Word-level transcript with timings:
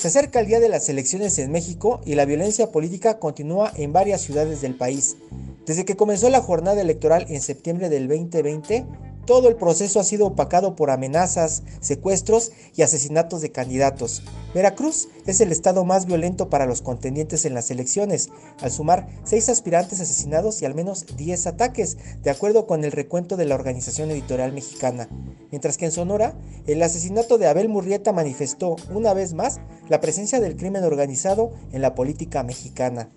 Se 0.00 0.08
acerca 0.08 0.40
el 0.40 0.46
día 0.46 0.60
de 0.60 0.70
las 0.70 0.88
elecciones 0.88 1.38
en 1.38 1.52
México 1.52 2.00
y 2.06 2.14
la 2.14 2.24
violencia 2.24 2.72
política 2.72 3.18
continúa 3.18 3.70
en 3.76 3.92
varias 3.92 4.22
ciudades 4.22 4.62
del 4.62 4.74
país. 4.74 5.18
Desde 5.66 5.84
que 5.84 5.94
comenzó 5.94 6.30
la 6.30 6.40
jornada 6.40 6.80
electoral 6.80 7.26
en 7.28 7.42
septiembre 7.42 7.90
del 7.90 8.08
2020, 8.08 8.86
todo 9.30 9.48
el 9.48 9.54
proceso 9.54 10.00
ha 10.00 10.02
sido 10.02 10.26
opacado 10.26 10.74
por 10.74 10.90
amenazas, 10.90 11.62
secuestros 11.78 12.50
y 12.74 12.82
asesinatos 12.82 13.40
de 13.40 13.52
candidatos. 13.52 14.24
Veracruz 14.54 15.06
es 15.24 15.40
el 15.40 15.52
estado 15.52 15.84
más 15.84 16.06
violento 16.06 16.50
para 16.50 16.66
los 16.66 16.82
contendientes 16.82 17.44
en 17.44 17.54
las 17.54 17.70
elecciones, 17.70 18.30
al 18.60 18.72
sumar 18.72 19.06
seis 19.22 19.48
aspirantes 19.48 20.00
asesinados 20.00 20.60
y 20.60 20.64
al 20.64 20.74
menos 20.74 21.06
10 21.16 21.46
ataques, 21.46 21.96
de 22.24 22.30
acuerdo 22.30 22.66
con 22.66 22.82
el 22.82 22.90
recuento 22.90 23.36
de 23.36 23.44
la 23.44 23.54
Organización 23.54 24.10
Editorial 24.10 24.52
Mexicana. 24.52 25.08
Mientras 25.52 25.76
que 25.76 25.84
en 25.84 25.92
Sonora, 25.92 26.34
el 26.66 26.82
asesinato 26.82 27.38
de 27.38 27.46
Abel 27.46 27.68
Murrieta 27.68 28.12
manifestó 28.12 28.74
una 28.92 29.14
vez 29.14 29.32
más 29.32 29.60
la 29.88 30.00
presencia 30.00 30.40
del 30.40 30.56
crimen 30.56 30.82
organizado 30.82 31.52
en 31.70 31.82
la 31.82 31.94
política 31.94 32.42
mexicana. 32.42 33.12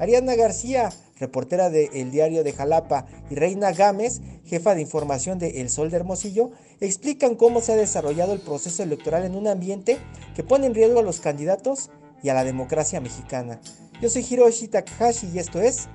Ariana 0.00 0.34
García, 0.34 0.88
reportera 1.18 1.68
de 1.68 1.90
El 1.92 2.10
Diario 2.10 2.42
de 2.42 2.54
Jalapa, 2.54 3.06
y 3.28 3.34
Reina 3.34 3.70
Gámez, 3.72 4.22
jefa 4.46 4.74
de 4.74 4.80
información 4.80 5.38
de 5.38 5.60
El 5.60 5.68
Sol 5.68 5.90
de 5.90 5.98
Hermosillo, 5.98 6.52
explican 6.80 7.34
cómo 7.34 7.60
se 7.60 7.72
ha 7.72 7.76
desarrollado 7.76 8.32
el 8.32 8.40
proceso 8.40 8.82
electoral 8.82 9.26
en 9.26 9.36
un 9.36 9.46
ambiente 9.46 9.98
que 10.34 10.42
pone 10.42 10.66
en 10.66 10.74
riesgo 10.74 11.00
a 11.00 11.02
los 11.02 11.20
candidatos 11.20 11.90
y 12.22 12.30
a 12.30 12.34
la 12.34 12.44
democracia 12.44 12.98
mexicana. 13.02 13.60
Yo 14.00 14.08
soy 14.08 14.26
Hiroshi 14.28 14.68
Takahashi 14.68 15.28
y 15.34 15.38
esto 15.38 15.60
es 15.60 15.88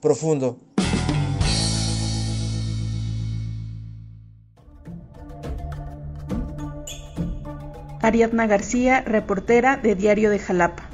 Profundo. 0.00 0.58
Ariadna 8.02 8.48
García, 8.48 9.02
reportera 9.02 9.76
de 9.76 9.94
Diario 9.94 10.30
de 10.30 10.40
Jalapa. 10.40 10.85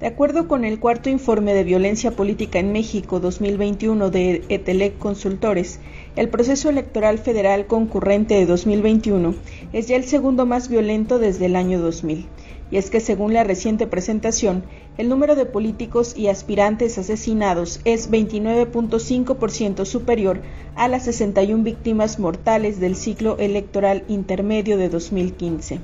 De 0.00 0.06
acuerdo 0.06 0.46
con 0.46 0.66
el 0.66 0.78
cuarto 0.78 1.08
informe 1.08 1.54
de 1.54 1.64
violencia 1.64 2.10
política 2.10 2.58
en 2.58 2.70
México 2.70 3.18
2021 3.18 4.10
de 4.10 4.44
Etelec 4.50 4.98
Consultores, 4.98 5.80
el 6.16 6.28
proceso 6.28 6.68
electoral 6.68 7.16
federal 7.16 7.66
concurrente 7.66 8.34
de 8.34 8.44
2021 8.44 9.34
es 9.72 9.88
ya 9.88 9.96
el 9.96 10.04
segundo 10.04 10.44
más 10.44 10.68
violento 10.68 11.18
desde 11.18 11.46
el 11.46 11.56
año 11.56 11.80
2000. 11.80 12.26
Y 12.70 12.76
es 12.76 12.90
que 12.90 13.00
según 13.00 13.32
la 13.32 13.44
reciente 13.44 13.86
presentación, 13.86 14.64
el 14.98 15.08
número 15.08 15.34
de 15.34 15.46
políticos 15.46 16.12
y 16.14 16.26
aspirantes 16.26 16.98
asesinados 16.98 17.80
es 17.86 18.10
29.5% 18.10 19.86
superior 19.86 20.42
a 20.74 20.88
las 20.88 21.04
61 21.04 21.62
víctimas 21.62 22.18
mortales 22.18 22.80
del 22.80 22.96
ciclo 22.96 23.38
electoral 23.38 24.04
intermedio 24.08 24.76
de 24.76 24.90
2015 24.90 25.80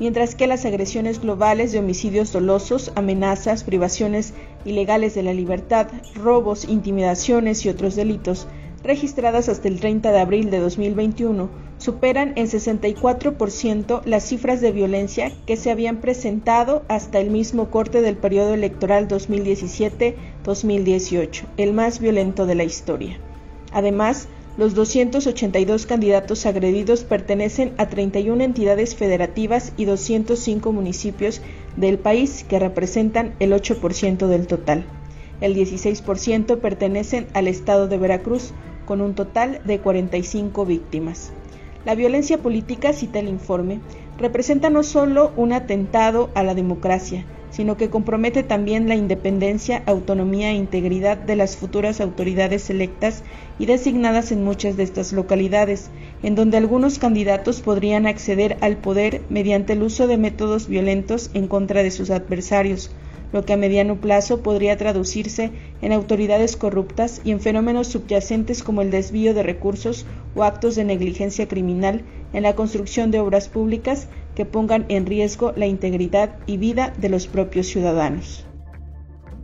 mientras 0.00 0.34
que 0.34 0.48
las 0.48 0.64
agresiones 0.64 1.20
globales 1.20 1.70
de 1.70 1.78
homicidios 1.78 2.32
dolosos, 2.32 2.90
amenazas, 2.96 3.62
privaciones 3.62 4.34
ilegales 4.64 5.14
de 5.14 5.22
la 5.22 5.34
libertad, 5.34 5.86
robos, 6.14 6.64
intimidaciones 6.64 7.64
y 7.64 7.68
otros 7.68 7.94
delitos 7.94 8.48
registradas 8.82 9.50
hasta 9.50 9.68
el 9.68 9.78
30 9.78 10.10
de 10.10 10.18
abril 10.18 10.50
de 10.50 10.58
2021 10.58 11.48
superan 11.76 12.32
en 12.36 12.46
64% 12.46 14.02
las 14.04 14.24
cifras 14.24 14.60
de 14.60 14.72
violencia 14.72 15.30
que 15.46 15.56
se 15.56 15.70
habían 15.70 15.98
presentado 15.98 16.82
hasta 16.88 17.20
el 17.20 17.30
mismo 17.30 17.70
corte 17.70 18.02
del 18.02 18.16
periodo 18.16 18.54
electoral 18.54 19.06
2017-2018, 19.08 21.44
el 21.56 21.72
más 21.72 22.00
violento 22.00 22.46
de 22.46 22.54
la 22.54 22.64
historia. 22.64 23.18
Además, 23.72 24.28
los 24.56 24.74
282 24.74 25.86
candidatos 25.86 26.44
agredidos 26.44 27.04
pertenecen 27.04 27.72
a 27.78 27.88
31 27.88 28.42
entidades 28.42 28.94
federativas 28.96 29.72
y 29.76 29.84
205 29.84 30.72
municipios 30.72 31.40
del 31.76 31.98
país 31.98 32.44
que 32.48 32.58
representan 32.58 33.34
el 33.38 33.52
8% 33.52 34.26
del 34.26 34.46
total. 34.46 34.84
El 35.40 35.54
16% 35.54 36.58
pertenecen 36.58 37.28
al 37.32 37.48
estado 37.48 37.88
de 37.88 37.96
Veracruz, 37.96 38.52
con 38.84 39.00
un 39.00 39.14
total 39.14 39.60
de 39.64 39.78
45 39.78 40.66
víctimas. 40.66 41.32
La 41.84 41.94
violencia 41.94 42.38
política, 42.38 42.92
cita 42.92 43.20
el 43.20 43.28
informe, 43.28 43.80
representa 44.18 44.68
no 44.68 44.82
solo 44.82 45.32
un 45.36 45.52
atentado 45.52 46.28
a 46.34 46.42
la 46.42 46.54
democracia, 46.54 47.24
sino 47.60 47.76
que 47.76 47.90
compromete 47.90 48.42
también 48.42 48.88
la 48.88 48.94
independencia, 48.94 49.82
autonomía 49.84 50.50
e 50.50 50.54
integridad 50.54 51.18
de 51.18 51.36
las 51.36 51.58
futuras 51.58 52.00
autoridades 52.00 52.70
electas 52.70 53.22
y 53.58 53.66
designadas 53.66 54.32
en 54.32 54.42
muchas 54.42 54.78
de 54.78 54.82
estas 54.82 55.12
localidades, 55.12 55.90
en 56.22 56.36
donde 56.36 56.56
algunos 56.56 56.98
candidatos 56.98 57.60
podrían 57.60 58.06
acceder 58.06 58.56
al 58.62 58.78
poder 58.78 59.20
mediante 59.28 59.74
el 59.74 59.82
uso 59.82 60.06
de 60.06 60.16
métodos 60.16 60.68
violentos 60.68 61.30
en 61.34 61.48
contra 61.48 61.82
de 61.82 61.90
sus 61.90 62.08
adversarios, 62.08 62.92
lo 63.30 63.44
que 63.44 63.52
a 63.52 63.58
mediano 63.58 64.00
plazo 64.00 64.42
podría 64.42 64.78
traducirse 64.78 65.50
en 65.82 65.92
autoridades 65.92 66.56
corruptas 66.56 67.20
y 67.24 67.30
en 67.30 67.40
fenómenos 67.40 67.88
subyacentes 67.88 68.62
como 68.62 68.80
el 68.80 68.90
desvío 68.90 69.34
de 69.34 69.42
recursos 69.42 70.06
o 70.34 70.44
actos 70.44 70.76
de 70.76 70.84
negligencia 70.84 71.46
criminal 71.46 72.00
en 72.32 72.42
la 72.42 72.54
construcción 72.54 73.10
de 73.10 73.20
obras 73.20 73.48
públicas 73.48 74.08
que 74.34 74.44
pongan 74.44 74.86
en 74.88 75.06
riesgo 75.06 75.52
la 75.56 75.66
integridad 75.66 76.36
y 76.46 76.56
vida 76.56 76.92
de 76.98 77.08
los 77.08 77.26
propios 77.26 77.66
ciudadanos. 77.66 78.46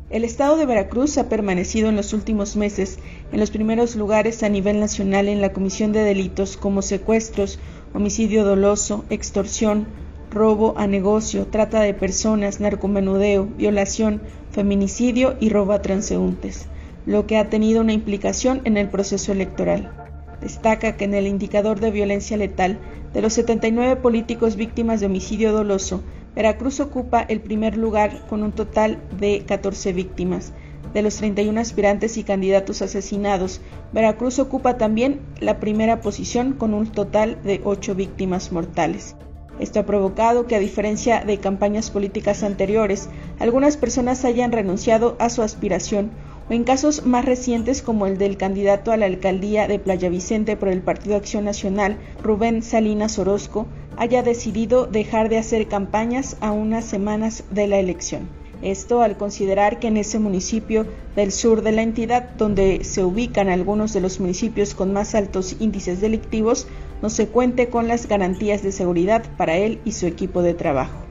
El 0.08 0.22
estado 0.22 0.56
de 0.56 0.66
Veracruz 0.66 1.18
ha 1.18 1.28
permanecido 1.28 1.88
en 1.88 1.96
los 1.96 2.12
últimos 2.12 2.54
meses 2.54 3.00
en 3.32 3.40
los 3.40 3.50
primeros 3.50 3.96
lugares 3.96 4.44
a 4.44 4.48
nivel 4.48 4.78
nacional 4.78 5.28
en 5.28 5.40
la 5.40 5.52
comisión 5.52 5.92
de 5.92 6.00
delitos 6.00 6.56
como 6.56 6.80
secuestros, 6.80 7.58
homicidio 7.92 8.44
doloso, 8.44 9.04
extorsión, 9.10 9.88
robo 10.30 10.74
a 10.76 10.86
negocio, 10.86 11.46
trata 11.46 11.80
de 11.80 11.92
personas, 11.92 12.60
narcomenudeo, 12.60 13.46
violación, 13.46 14.22
feminicidio 14.52 15.36
y 15.40 15.48
robo 15.48 15.72
a 15.72 15.82
transeúntes, 15.82 16.68
lo 17.04 17.26
que 17.26 17.36
ha 17.36 17.50
tenido 17.50 17.80
una 17.80 17.92
implicación 17.92 18.60
en 18.64 18.76
el 18.76 18.88
proceso 18.88 19.32
electoral. 19.32 20.05
Destaca 20.40 20.96
que 20.96 21.04
en 21.04 21.14
el 21.14 21.26
indicador 21.26 21.80
de 21.80 21.90
violencia 21.90 22.36
letal, 22.36 22.78
de 23.12 23.22
los 23.22 23.32
79 23.32 23.96
políticos 23.96 24.56
víctimas 24.56 25.00
de 25.00 25.06
homicidio 25.06 25.52
doloso, 25.52 26.02
Veracruz 26.34 26.80
ocupa 26.80 27.22
el 27.22 27.40
primer 27.40 27.78
lugar 27.78 28.26
con 28.28 28.42
un 28.42 28.52
total 28.52 29.02
de 29.18 29.44
14 29.46 29.94
víctimas. 29.94 30.52
De 30.92 31.02
los 31.02 31.16
31 31.16 31.58
aspirantes 31.58 32.18
y 32.18 32.24
candidatos 32.24 32.82
asesinados, 32.82 33.62
Veracruz 33.92 34.38
ocupa 34.38 34.76
también 34.76 35.20
la 35.40 35.60
primera 35.60 36.00
posición 36.00 36.52
con 36.52 36.74
un 36.74 36.86
total 36.92 37.42
de 37.42 37.62
8 37.64 37.94
víctimas 37.94 38.52
mortales. 38.52 39.16
Esto 39.58 39.80
ha 39.80 39.86
provocado 39.86 40.46
que, 40.46 40.54
a 40.54 40.60
diferencia 40.60 41.24
de 41.24 41.38
campañas 41.38 41.90
políticas 41.90 42.42
anteriores, 42.42 43.08
algunas 43.38 43.78
personas 43.78 44.24
hayan 44.26 44.52
renunciado 44.52 45.16
a 45.18 45.30
su 45.30 45.40
aspiración 45.40 46.10
o 46.48 46.52
en 46.52 46.64
casos 46.64 47.06
más 47.06 47.24
recientes 47.24 47.82
como 47.82 48.06
el 48.06 48.18
del 48.18 48.36
candidato 48.36 48.92
a 48.92 48.96
la 48.96 49.06
alcaldía 49.06 49.66
de 49.68 49.78
Playa 49.78 50.08
Vicente 50.08 50.56
por 50.56 50.68
el 50.68 50.82
Partido 50.82 51.16
Acción 51.16 51.44
Nacional, 51.44 51.98
Rubén 52.22 52.62
Salinas 52.62 53.18
Orozco, 53.18 53.66
haya 53.96 54.22
decidido 54.22 54.86
dejar 54.86 55.28
de 55.28 55.38
hacer 55.38 55.68
campañas 55.68 56.36
a 56.40 56.52
unas 56.52 56.84
semanas 56.84 57.44
de 57.50 57.66
la 57.66 57.78
elección. 57.78 58.28
Esto 58.62 59.02
al 59.02 59.16
considerar 59.16 59.78
que 59.78 59.88
en 59.88 59.98
ese 59.98 60.18
municipio 60.18 60.86
del 61.14 61.30
sur 61.30 61.62
de 61.62 61.72
la 61.72 61.82
entidad, 61.82 62.30
donde 62.36 62.84
se 62.84 63.04
ubican 63.04 63.48
algunos 63.48 63.92
de 63.92 64.00
los 64.00 64.18
municipios 64.18 64.74
con 64.74 64.92
más 64.92 65.14
altos 65.14 65.56
índices 65.60 66.00
delictivos, 66.00 66.66
no 67.02 67.10
se 67.10 67.28
cuente 67.28 67.68
con 67.68 67.86
las 67.86 68.08
garantías 68.08 68.62
de 68.62 68.72
seguridad 68.72 69.24
para 69.36 69.56
él 69.56 69.80
y 69.84 69.92
su 69.92 70.06
equipo 70.06 70.42
de 70.42 70.54
trabajo. 70.54 71.05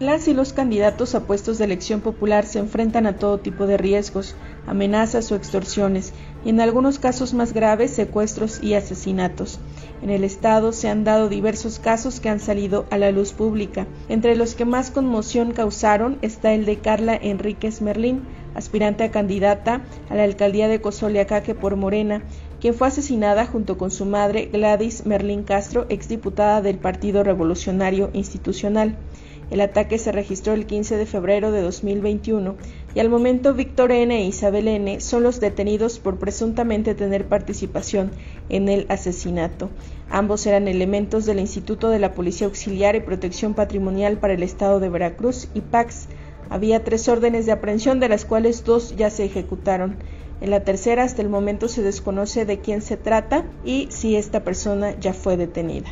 Las 0.00 0.28
y 0.28 0.32
los 0.32 0.52
candidatos 0.52 1.16
a 1.16 1.26
puestos 1.26 1.58
de 1.58 1.64
elección 1.64 2.00
popular 2.02 2.46
se 2.46 2.60
enfrentan 2.60 3.08
a 3.08 3.16
todo 3.16 3.38
tipo 3.38 3.66
de 3.66 3.76
riesgos, 3.76 4.36
amenazas 4.64 5.32
o 5.32 5.34
extorsiones, 5.34 6.12
y 6.44 6.50
en 6.50 6.60
algunos 6.60 7.00
casos 7.00 7.34
más 7.34 7.52
graves, 7.52 7.90
secuestros 7.90 8.62
y 8.62 8.74
asesinatos. 8.74 9.58
En 10.00 10.10
el 10.10 10.22
Estado 10.22 10.70
se 10.70 10.88
han 10.88 11.02
dado 11.02 11.28
diversos 11.28 11.80
casos 11.80 12.20
que 12.20 12.28
han 12.28 12.38
salido 12.38 12.86
a 12.90 12.98
la 12.98 13.10
luz 13.10 13.32
pública. 13.32 13.88
Entre 14.08 14.36
los 14.36 14.54
que 14.54 14.64
más 14.64 14.92
conmoción 14.92 15.50
causaron 15.50 16.18
está 16.22 16.52
el 16.52 16.64
de 16.64 16.76
Carla 16.76 17.18
Enríquez 17.20 17.82
Merlín, 17.82 18.22
aspirante 18.54 19.02
a 19.02 19.10
candidata 19.10 19.82
a 20.10 20.14
la 20.14 20.22
alcaldía 20.22 20.68
de 20.68 20.80
Cozoleacaque 20.80 21.56
por 21.56 21.74
Morena, 21.74 22.22
quien 22.60 22.74
fue 22.74 22.86
asesinada 22.86 23.46
junto 23.46 23.76
con 23.76 23.90
su 23.90 24.04
madre 24.04 24.48
Gladys 24.52 25.06
Merlín 25.06 25.42
Castro, 25.42 25.86
exdiputada 25.88 26.62
del 26.62 26.78
Partido 26.78 27.24
Revolucionario 27.24 28.10
Institucional. 28.12 28.96
El 29.50 29.62
ataque 29.62 29.96
se 29.96 30.12
registró 30.12 30.52
el 30.52 30.66
15 30.66 30.96
de 30.96 31.06
febrero 31.06 31.52
de 31.52 31.62
2021 31.62 32.56
y 32.94 33.00
al 33.00 33.08
momento 33.08 33.54
Víctor 33.54 33.92
N. 33.92 34.14
e 34.14 34.26
Isabel 34.26 34.68
N. 34.68 35.00
son 35.00 35.22
los 35.22 35.40
detenidos 35.40 35.98
por 35.98 36.18
presuntamente 36.18 36.94
tener 36.94 37.26
participación 37.26 38.10
en 38.50 38.68
el 38.68 38.84
asesinato. 38.90 39.70
Ambos 40.10 40.46
eran 40.46 40.68
elementos 40.68 41.24
del 41.24 41.40
Instituto 41.40 41.88
de 41.88 41.98
la 41.98 42.12
Policía 42.12 42.46
Auxiliar 42.46 42.94
y 42.94 43.00
Protección 43.00 43.54
Patrimonial 43.54 44.18
para 44.18 44.34
el 44.34 44.42
Estado 44.42 44.80
de 44.80 44.90
Veracruz 44.90 45.48
y 45.54 45.62
PAX. 45.62 46.08
Había 46.50 46.84
tres 46.84 47.08
órdenes 47.08 47.46
de 47.46 47.52
aprehensión 47.52 48.00
de 48.00 48.08
las 48.08 48.26
cuales 48.26 48.64
dos 48.64 48.96
ya 48.96 49.08
se 49.08 49.24
ejecutaron. 49.24 49.96
En 50.40 50.50
la 50.50 50.62
tercera 50.62 51.04
hasta 51.04 51.22
el 51.22 51.28
momento 51.30 51.68
se 51.68 51.82
desconoce 51.82 52.44
de 52.44 52.58
quién 52.60 52.82
se 52.82 52.96
trata 52.96 53.44
y 53.64 53.88
si 53.90 54.14
esta 54.16 54.44
persona 54.44 54.98
ya 55.00 55.14
fue 55.14 55.36
detenida. 55.36 55.88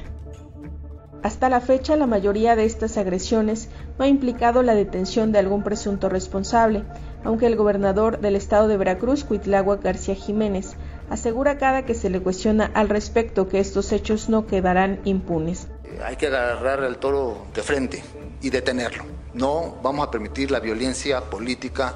Hasta 1.22 1.48
la 1.48 1.60
fecha, 1.60 1.96
la 1.96 2.06
mayoría 2.06 2.54
de 2.56 2.64
estas 2.64 2.98
agresiones 2.98 3.68
no 3.98 4.04
ha 4.04 4.08
implicado 4.08 4.62
la 4.62 4.74
detención 4.74 5.32
de 5.32 5.38
algún 5.38 5.62
presunto 5.62 6.08
responsable, 6.08 6.84
aunque 7.24 7.46
el 7.46 7.56
gobernador 7.56 8.20
del 8.20 8.36
estado 8.36 8.68
de 8.68 8.76
Veracruz, 8.76 9.24
Cuitlagua 9.24 9.76
García 9.76 10.14
Jiménez, 10.14 10.76
asegura 11.10 11.58
cada 11.58 11.84
que 11.84 11.94
se 11.94 12.10
le 12.10 12.20
cuestiona 12.20 12.70
al 12.74 12.88
respecto 12.88 13.48
que 13.48 13.58
estos 13.58 13.92
hechos 13.92 14.28
no 14.28 14.46
quedarán 14.46 15.00
impunes. 15.04 15.68
Hay 16.04 16.16
que 16.16 16.26
agarrar 16.26 16.82
al 16.82 16.98
toro 16.98 17.46
de 17.54 17.62
frente 17.62 18.04
y 18.42 18.50
detenerlo. 18.50 19.04
No 19.34 19.76
vamos 19.82 20.06
a 20.06 20.10
permitir 20.10 20.50
la 20.50 20.60
violencia 20.60 21.22
política 21.22 21.94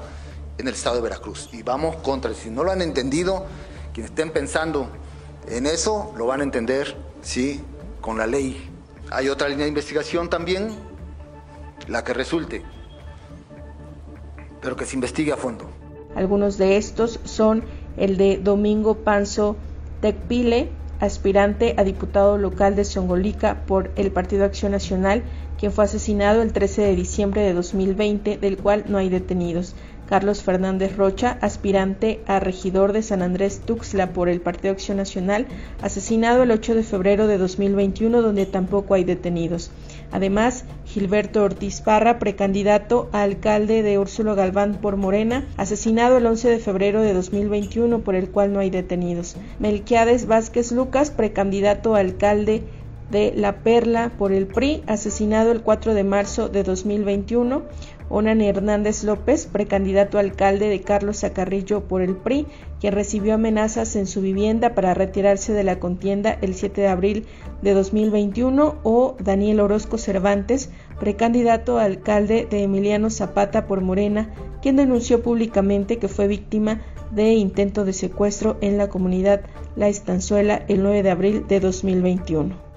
en 0.57 0.67
el 0.67 0.73
estado 0.73 0.97
de 0.97 1.03
Veracruz. 1.03 1.49
Y 1.53 1.63
vamos 1.63 1.97
contra, 1.97 2.33
si 2.33 2.49
no 2.49 2.63
lo 2.63 2.71
han 2.71 2.81
entendido, 2.81 3.45
quienes 3.93 4.11
estén 4.11 4.31
pensando 4.31 4.89
en 5.47 5.65
eso, 5.65 6.13
lo 6.17 6.25
van 6.25 6.41
a 6.41 6.43
entender, 6.43 6.95
sí, 7.21 7.61
con 8.01 8.17
la 8.17 8.27
ley 8.27 8.70
hay 9.11 9.27
otra 9.27 9.49
línea 9.49 9.65
de 9.65 9.69
investigación 9.69 10.29
también, 10.29 10.69
la 11.87 12.03
que 12.03 12.13
resulte, 12.13 12.63
pero 14.61 14.75
que 14.75 14.85
se 14.85 14.95
investigue 14.95 15.33
a 15.33 15.37
fondo. 15.37 15.69
Algunos 16.15 16.57
de 16.57 16.77
estos 16.77 17.19
son 17.25 17.63
el 17.97 18.17
de 18.17 18.37
Domingo 18.37 18.95
Panzo 18.95 19.57
Tecpile, 19.99 20.69
aspirante 21.01 21.75
a 21.77 21.83
diputado 21.83 22.37
local 22.37 22.75
de 22.75 22.85
Songolica 22.85 23.65
por 23.65 23.91
el 23.97 24.11
Partido 24.11 24.45
Acción 24.45 24.71
Nacional, 24.71 25.23
quien 25.59 25.73
fue 25.73 25.83
asesinado 25.83 26.41
el 26.41 26.53
13 26.53 26.81
de 26.81 26.95
diciembre 26.95 27.41
de 27.41 27.53
2020, 27.53 28.37
del 28.37 28.57
cual 28.57 28.85
no 28.87 28.97
hay 28.97 29.09
detenidos. 29.09 29.75
Carlos 30.11 30.43
Fernández 30.43 30.97
Rocha, 30.97 31.37
aspirante 31.39 32.19
a 32.27 32.41
regidor 32.41 32.91
de 32.91 33.01
San 33.01 33.21
Andrés 33.21 33.61
Tuxtla 33.65 34.11
por 34.11 34.27
el 34.27 34.41
Partido 34.41 34.73
Acción 34.73 34.97
Nacional, 34.97 35.47
asesinado 35.81 36.43
el 36.43 36.51
8 36.51 36.75
de 36.75 36.83
febrero 36.83 37.27
de 37.27 37.37
2021, 37.37 38.21
donde 38.21 38.45
tampoco 38.45 38.93
hay 38.93 39.05
detenidos. 39.05 39.71
Además, 40.11 40.65
Gilberto 40.85 41.41
Ortiz 41.41 41.79
Parra, 41.79 42.19
precandidato 42.19 43.07
a 43.13 43.21
alcalde 43.21 43.83
de 43.83 43.99
Úrsulo 43.99 44.35
Galván 44.35 44.79
por 44.81 44.97
Morena, 44.97 45.47
asesinado 45.55 46.17
el 46.17 46.25
11 46.25 46.49
de 46.49 46.59
febrero 46.59 47.01
de 47.01 47.13
2021, 47.13 47.99
por 47.99 48.15
el 48.15 48.29
cual 48.29 48.51
no 48.51 48.59
hay 48.59 48.69
detenidos. 48.69 49.37
Melquiades 49.59 50.27
Vázquez 50.27 50.73
Lucas, 50.73 51.09
precandidato 51.09 51.95
a 51.95 51.99
alcalde 51.99 52.63
de 53.11 53.33
La 53.35 53.57
Perla 53.63 54.11
por 54.17 54.31
el 54.31 54.47
PRI, 54.47 54.83
asesinado 54.87 55.51
el 55.51 55.61
4 55.61 55.93
de 55.93 56.03
marzo 56.03 56.49
de 56.49 56.63
2021. 56.63 57.63
Onan 58.09 58.41
Hernández 58.41 59.03
López, 59.03 59.45
precandidato 59.45 60.19
alcalde 60.19 60.67
de 60.67 60.81
Carlos 60.81 61.19
Zacarrillo 61.19 61.81
por 61.87 62.01
el 62.01 62.15
PRI, 62.15 62.45
quien 62.81 62.93
recibió 62.93 63.35
amenazas 63.35 63.95
en 63.95 64.05
su 64.05 64.21
vivienda 64.21 64.75
para 64.75 64.93
retirarse 64.93 65.53
de 65.53 65.63
la 65.63 65.79
contienda 65.79 66.37
el 66.41 66.53
7 66.53 66.81
de 66.81 66.87
abril 66.87 67.25
de 67.61 67.73
2021, 67.73 68.79
o 68.83 69.15
Daniel 69.19 69.61
Orozco 69.61 69.97
Cervantes, 69.97 70.71
precandidato 70.99 71.79
alcalde 71.79 72.47
de 72.49 72.63
Emiliano 72.63 73.09
Zapata 73.09 73.65
por 73.65 73.79
Morena, 73.79 74.29
quien 74.61 74.75
denunció 74.75 75.21
públicamente 75.21 75.97
que 75.97 76.09
fue 76.09 76.27
víctima 76.27 76.81
de 77.11 77.33
intento 77.33 77.85
de 77.85 77.93
secuestro 77.93 78.57
en 78.61 78.77
la 78.77 78.89
comunidad 78.89 79.41
La 79.75 79.87
Estanzuela 79.87 80.63
el 80.67 80.83
9 80.83 81.03
de 81.03 81.11
abril 81.11 81.47
de 81.47 81.59
2021. 81.59 82.70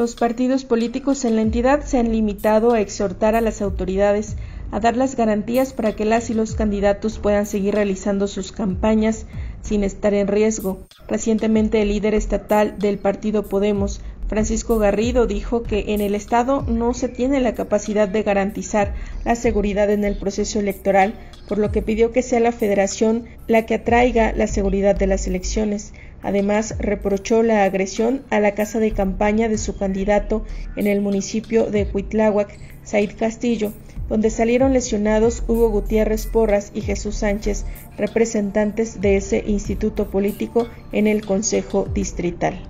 Los 0.00 0.14
partidos 0.14 0.64
políticos 0.64 1.26
en 1.26 1.36
la 1.36 1.42
entidad 1.42 1.84
se 1.84 1.98
han 1.98 2.10
limitado 2.10 2.72
a 2.72 2.80
exhortar 2.80 3.34
a 3.34 3.42
las 3.42 3.60
autoridades 3.60 4.36
a 4.70 4.80
dar 4.80 4.96
las 4.96 5.14
garantías 5.14 5.74
para 5.74 5.94
que 5.94 6.06
las 6.06 6.30
y 6.30 6.32
los 6.32 6.54
candidatos 6.54 7.18
puedan 7.18 7.44
seguir 7.44 7.74
realizando 7.74 8.26
sus 8.26 8.50
campañas 8.50 9.26
sin 9.60 9.84
estar 9.84 10.14
en 10.14 10.26
riesgo. 10.26 10.78
Recientemente 11.06 11.82
el 11.82 11.88
líder 11.88 12.14
estatal 12.14 12.78
del 12.78 12.98
partido 12.98 13.42
Podemos, 13.42 14.00
Francisco 14.26 14.78
Garrido, 14.78 15.26
dijo 15.26 15.64
que 15.64 15.92
en 15.92 16.00
el 16.00 16.14
Estado 16.14 16.62
no 16.62 16.94
se 16.94 17.10
tiene 17.10 17.38
la 17.38 17.52
capacidad 17.52 18.08
de 18.08 18.22
garantizar 18.22 18.94
la 19.26 19.34
seguridad 19.34 19.90
en 19.90 20.04
el 20.04 20.16
proceso 20.16 20.60
electoral, 20.60 21.12
por 21.46 21.58
lo 21.58 21.72
que 21.72 21.82
pidió 21.82 22.10
que 22.10 22.22
sea 22.22 22.40
la 22.40 22.52
Federación 22.52 23.26
la 23.48 23.66
que 23.66 23.74
atraiga 23.74 24.32
la 24.32 24.46
seguridad 24.46 24.96
de 24.96 25.08
las 25.08 25.26
elecciones. 25.26 25.92
Además, 26.22 26.74
reprochó 26.78 27.42
la 27.42 27.64
agresión 27.64 28.22
a 28.30 28.40
la 28.40 28.54
casa 28.54 28.78
de 28.78 28.92
campaña 28.92 29.48
de 29.48 29.58
su 29.58 29.76
candidato 29.76 30.44
en 30.76 30.86
el 30.86 31.00
municipio 31.00 31.70
de 31.70 31.86
Cuitláhuac, 31.86 32.58
Said 32.82 33.12
Castillo, 33.18 33.72
donde 34.08 34.30
salieron 34.30 34.72
lesionados 34.72 35.44
Hugo 35.46 35.70
Gutiérrez 35.70 36.26
Porras 36.26 36.72
y 36.74 36.82
Jesús 36.82 37.16
Sánchez, 37.16 37.64
representantes 37.96 39.00
de 39.00 39.16
ese 39.16 39.44
instituto 39.46 40.10
político 40.10 40.68
en 40.92 41.06
el 41.06 41.24
Consejo 41.24 41.86
Distrital. 41.94 42.60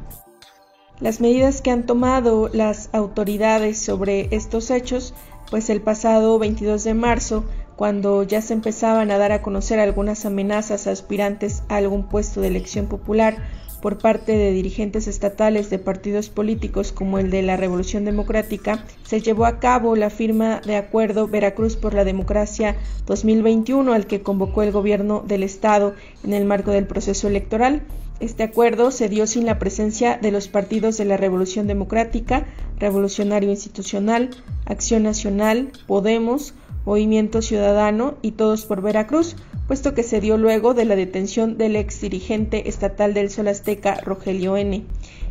Las 1.01 1.21
medidas 1.21 1.63
que 1.63 1.71
han 1.71 1.87
tomado 1.87 2.51
las 2.53 2.91
autoridades 2.93 3.79
sobre 3.79 4.29
estos 4.33 4.71
hechos, 4.71 5.15
pues 5.51 5.71
el 5.71 5.81
pasado 5.81 6.39
22 6.39 6.85
de 6.85 6.93
marzo 6.93 7.45
cuando 7.81 8.25
ya 8.25 8.43
se 8.43 8.53
empezaban 8.53 9.11
a 9.11 9.17
dar 9.17 9.33
a 9.33 9.41
conocer 9.41 9.81
algunas 9.81 10.27
amenazas 10.27 10.87
aspirantes 10.87 11.63
a 11.71 11.77
algún 11.77 12.03
puesto 12.03 12.43
de 12.43 12.49
elección 12.49 12.89
popular 12.89 13.39
por 13.81 13.97
parte 13.97 14.33
de 14.33 14.53
dirigentes 14.53 15.09
estatales 15.09 15.71
de 15.71 15.79
partidos 15.79 16.29
políticos 16.29 16.93
como 16.93 17.19
el 17.19 17.31
de 17.31 17.41
la 17.41 17.57
Revolución 17.57 18.05
Democrática, 18.05 18.85
se 19.03 19.23
llevó 19.23 19.47
a 19.47 19.61
cabo 19.61 19.97
la 19.97 20.11
firma 20.11 20.61
de 20.61 20.77
acuerdo 20.77 21.27
Veracruz 21.27 21.77
por 21.77 21.95
la 21.95 22.05
Democracia 22.05 22.77
2021 23.07 23.95
al 23.95 24.07
que 24.07 24.21
convocó 24.21 24.63
el 24.63 24.73
gobierno 24.73 25.25
del 25.27 25.43
Estado 25.43 25.95
en 26.23 26.35
el 26.35 26.45
marco 26.45 26.73
del 26.73 26.87
proceso 26.87 27.29
electoral. 27.29 27.81
Este 28.21 28.43
acuerdo 28.43 28.91
se 28.91 29.09
dio 29.09 29.27
sin 29.27 29.47
la 29.47 29.59
presencia 29.59 30.19
de 30.19 30.33
los 30.33 30.49
partidos 30.49 30.99
de 30.99 31.07
la 31.07 31.17
Revolución 31.17 31.67
Democrática, 31.67 32.47
Revolucionario 32.79 33.49
Institucional, 33.49 34.29
Acción 34.67 35.05
Nacional, 35.05 35.73
Podemos, 35.87 36.53
Movimiento 36.85 37.43
Ciudadano 37.43 38.15
y 38.23 38.33
Todos 38.33 38.65
por 38.65 38.81
Veracruz, 38.81 39.37
puesto 39.67 39.95
que 39.95 40.03
se 40.03 40.21
dio 40.21 40.39
luego 40.39 40.75
de 40.75 40.85
la 40.85 40.97
detención 40.97 41.59
del 41.59 41.77
ex 41.77 42.01
dirigente 42.01 42.69
estatal 42.69 43.15
del 43.15 43.31
Sol 43.31 43.49
Azteca, 43.49 44.01
Rogelio 44.03 44.57
N. 44.57 44.85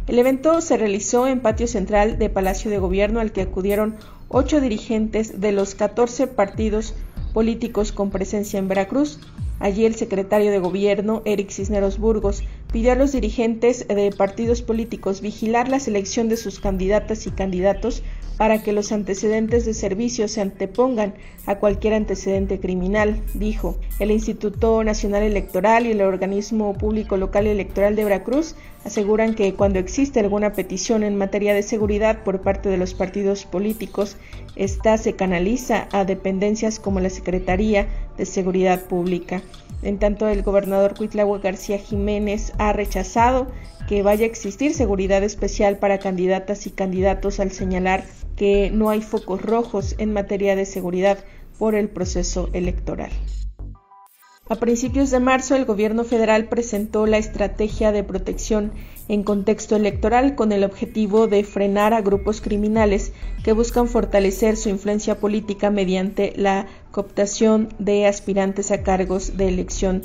El 0.07 0.19
evento 0.19 0.61
se 0.61 0.77
realizó 0.77 1.27
en 1.27 1.39
patio 1.39 1.67
central 1.67 2.17
de 2.17 2.29
Palacio 2.29 2.71
de 2.71 2.79
Gobierno 2.79 3.19
al 3.19 3.31
que 3.31 3.41
acudieron 3.41 3.95
ocho 4.27 4.61
dirigentes 4.61 5.41
de 5.41 5.51
los 5.51 5.75
14 5.75 6.27
partidos 6.27 6.95
políticos 7.33 7.91
con 7.91 8.09
presencia 8.09 8.59
en 8.59 8.67
Veracruz. 8.67 9.19
Allí 9.59 9.85
el 9.85 9.95
secretario 9.95 10.51
de 10.51 10.59
Gobierno, 10.59 11.21
Eric 11.25 11.49
Cisneros 11.49 11.99
Burgos, 11.99 12.43
pidió 12.71 12.93
a 12.93 12.95
los 12.95 13.11
dirigentes 13.11 13.87
de 13.87 14.11
partidos 14.15 14.61
políticos 14.61 15.21
vigilar 15.21 15.67
la 15.67 15.79
selección 15.79 16.29
de 16.29 16.37
sus 16.37 16.59
candidatas 16.59 17.27
y 17.27 17.31
candidatos 17.31 18.03
para 18.39 18.63
que 18.63 18.71
los 18.71 18.93
antecedentes 18.93 19.65
de 19.65 19.73
servicio 19.73 20.29
se 20.29 20.39
antepongan 20.39 21.13
a 21.45 21.55
cualquier 21.55 21.93
antecedente 21.93 22.57
criminal, 22.61 23.21
dijo. 23.33 23.75
El 23.99 24.11
Instituto 24.11 24.81
Nacional 24.81 25.23
Electoral 25.23 25.85
y 25.85 25.91
el 25.91 25.99
Organismo 25.99 26.73
Público 26.73 27.17
Local 27.17 27.47
Electoral 27.47 27.97
de 27.97 28.05
Veracruz 28.05 28.55
aseguran 28.85 29.35
que 29.35 29.55
cuando 29.55 29.77
existe 29.77 30.21
alguna 30.21 30.53
petición 30.53 31.03
en 31.03 31.17
materia 31.17 31.53
de 31.53 31.63
seguridad 31.63 32.23
por 32.23 32.39
parte 32.39 32.69
de 32.69 32.77
los 32.77 32.93
partidos 32.93 33.43
políticos, 33.43 34.15
esta 34.55 34.97
se 34.97 35.17
canaliza 35.17 35.89
a 35.91 36.05
dependencias 36.05 36.79
como 36.79 37.01
la 37.01 37.09
Secretaría 37.09 37.89
de 38.17 38.25
Seguridad 38.25 38.85
Pública. 38.85 39.41
En 39.83 39.99
tanto, 39.99 40.29
el 40.29 40.43
gobernador 40.43 40.95
Cuitlagua 40.95 41.39
García 41.39 41.77
Jiménez 41.77 42.53
ha 42.57 42.71
rechazado 42.71 43.47
que 43.89 44.03
vaya 44.03 44.23
a 44.23 44.27
existir 44.27 44.73
seguridad 44.73 45.23
especial 45.23 45.77
para 45.77 45.97
candidatas 45.97 46.67
y 46.67 46.69
candidatos 46.69 47.39
al 47.39 47.51
señalar 47.51 48.05
que 48.39 48.71
no 48.73 48.89
hay 48.89 49.01
focos 49.01 49.41
rojos 49.41 49.95
en 49.97 50.13
materia 50.13 50.55
de 50.55 50.65
seguridad 50.65 51.19
por 51.59 51.75
el 51.75 51.89
proceso 51.89 52.49
electoral. 52.53 53.11
A 54.47 54.55
principios 54.55 55.11
de 55.11 55.19
marzo, 55.19 55.55
el 55.55 55.65
gobierno 55.65 56.05
federal 56.05 56.45
presentó 56.45 57.05
la 57.05 57.17
estrategia 57.17 57.91
de 57.91 58.03
protección 58.03 58.71
en 59.09 59.23
contexto 59.23 59.75
electoral 59.75 60.35
con 60.35 60.53
el 60.53 60.63
objetivo 60.63 61.27
de 61.27 61.43
frenar 61.43 61.93
a 61.93 62.01
grupos 62.01 62.39
criminales 62.39 63.11
que 63.43 63.51
buscan 63.51 63.87
fortalecer 63.89 64.55
su 64.55 64.69
influencia 64.69 65.19
política 65.19 65.69
mediante 65.69 66.33
la 66.35 66.65
cooptación 66.91 67.69
de 67.77 68.07
aspirantes 68.07 68.71
a 68.71 68.83
cargos 68.83 69.35
de 69.35 69.49
elección 69.49 70.01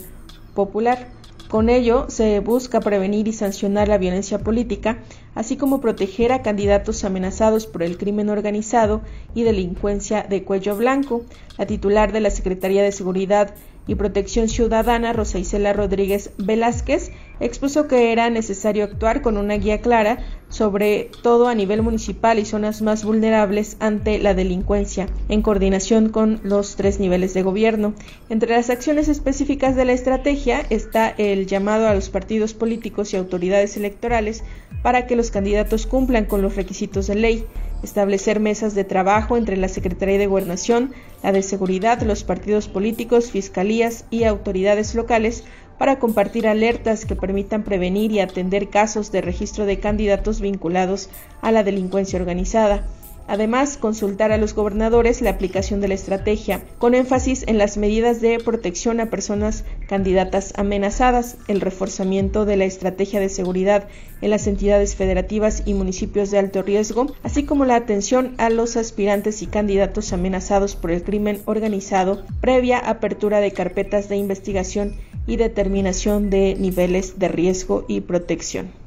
popular. 0.54 1.08
Con 1.48 1.68
ello 1.68 2.06
se 2.08 2.40
busca 2.40 2.80
prevenir 2.80 3.28
y 3.28 3.32
sancionar 3.32 3.86
la 3.88 3.96
violencia 3.96 4.40
política, 4.40 4.98
así 5.34 5.56
como 5.56 5.80
proteger 5.80 6.32
a 6.32 6.42
candidatos 6.42 7.04
amenazados 7.04 7.66
por 7.66 7.82
el 7.82 7.98
crimen 7.98 8.30
organizado 8.30 9.02
y 9.34 9.42
delincuencia 9.42 10.22
de 10.22 10.44
cuello 10.44 10.76
blanco. 10.76 11.22
La 11.58 11.66
titular 11.66 12.12
de 12.12 12.20
la 12.20 12.30
Secretaría 12.30 12.82
de 12.82 12.92
Seguridad 12.92 13.54
y 13.86 13.94
Protección 13.96 14.48
Ciudadana, 14.48 15.12
Rosa 15.12 15.38
Isela 15.38 15.72
Rodríguez 15.72 16.30
Velázquez, 16.38 17.10
expuso 17.40 17.88
que 17.88 18.12
era 18.12 18.30
necesario 18.30 18.84
actuar 18.84 19.20
con 19.20 19.36
una 19.36 19.54
guía 19.54 19.80
clara, 19.80 20.18
sobre 20.48 21.10
todo 21.22 21.48
a 21.48 21.54
nivel 21.54 21.82
municipal 21.82 22.38
y 22.38 22.44
zonas 22.44 22.80
más 22.80 23.04
vulnerables 23.04 23.76
ante 23.80 24.18
la 24.18 24.34
delincuencia, 24.34 25.08
en 25.28 25.42
coordinación 25.42 26.08
con 26.08 26.40
los 26.44 26.76
tres 26.76 27.00
niveles 27.00 27.34
de 27.34 27.42
gobierno. 27.42 27.92
Entre 28.30 28.52
las 28.52 28.70
acciones 28.70 29.08
específicas 29.08 29.76
de 29.76 29.84
la 29.84 29.92
estrategia 29.92 30.64
está 30.70 31.08
el 31.08 31.46
llamado 31.46 31.88
a 31.88 31.94
los 31.94 32.08
partidos 32.08 32.54
políticos 32.54 33.12
y 33.12 33.16
autoridades 33.16 33.76
electorales 33.76 34.44
para 34.84 35.06
que 35.06 35.16
los 35.16 35.30
candidatos 35.30 35.86
cumplan 35.86 36.26
con 36.26 36.42
los 36.42 36.56
requisitos 36.56 37.06
de 37.06 37.14
ley, 37.14 37.46
establecer 37.82 38.38
mesas 38.38 38.74
de 38.74 38.84
trabajo 38.84 39.38
entre 39.38 39.56
la 39.56 39.68
Secretaría 39.68 40.18
de 40.18 40.26
Gobernación, 40.26 40.92
la 41.22 41.32
de 41.32 41.40
Seguridad, 41.40 42.02
los 42.02 42.22
partidos 42.22 42.68
políticos, 42.68 43.30
fiscalías 43.30 44.04
y 44.10 44.24
autoridades 44.24 44.94
locales 44.94 45.44
para 45.78 45.98
compartir 45.98 46.46
alertas 46.46 47.06
que 47.06 47.16
permitan 47.16 47.62
prevenir 47.64 48.12
y 48.12 48.20
atender 48.20 48.68
casos 48.68 49.10
de 49.10 49.22
registro 49.22 49.64
de 49.64 49.80
candidatos 49.80 50.42
vinculados 50.42 51.08
a 51.40 51.50
la 51.50 51.62
delincuencia 51.64 52.18
organizada. 52.18 52.84
Además, 53.26 53.78
consultar 53.78 54.32
a 54.32 54.36
los 54.36 54.54
gobernadores 54.54 55.22
la 55.22 55.30
aplicación 55.30 55.80
de 55.80 55.88
la 55.88 55.94
estrategia, 55.94 56.62
con 56.78 56.94
énfasis 56.94 57.44
en 57.46 57.56
las 57.56 57.78
medidas 57.78 58.20
de 58.20 58.38
protección 58.38 59.00
a 59.00 59.06
personas 59.06 59.64
candidatas 59.88 60.52
amenazadas, 60.56 61.38
el 61.48 61.62
reforzamiento 61.62 62.44
de 62.44 62.56
la 62.56 62.66
estrategia 62.66 63.20
de 63.20 63.30
seguridad 63.30 63.88
en 64.20 64.30
las 64.30 64.46
entidades 64.46 64.94
federativas 64.94 65.62
y 65.64 65.72
municipios 65.72 66.30
de 66.30 66.38
alto 66.38 66.62
riesgo, 66.62 67.06
así 67.22 67.44
como 67.44 67.64
la 67.64 67.76
atención 67.76 68.34
a 68.36 68.50
los 68.50 68.76
aspirantes 68.76 69.40
y 69.40 69.46
candidatos 69.46 70.12
amenazados 70.12 70.76
por 70.76 70.90
el 70.90 71.02
crimen 71.02 71.40
organizado, 71.46 72.24
previa 72.42 72.78
apertura 72.78 73.40
de 73.40 73.52
carpetas 73.52 74.10
de 74.10 74.16
investigación 74.16 74.94
y 75.26 75.36
determinación 75.36 76.28
de 76.28 76.56
niveles 76.58 77.18
de 77.18 77.28
riesgo 77.28 77.86
y 77.88 78.02
protección. 78.02 78.83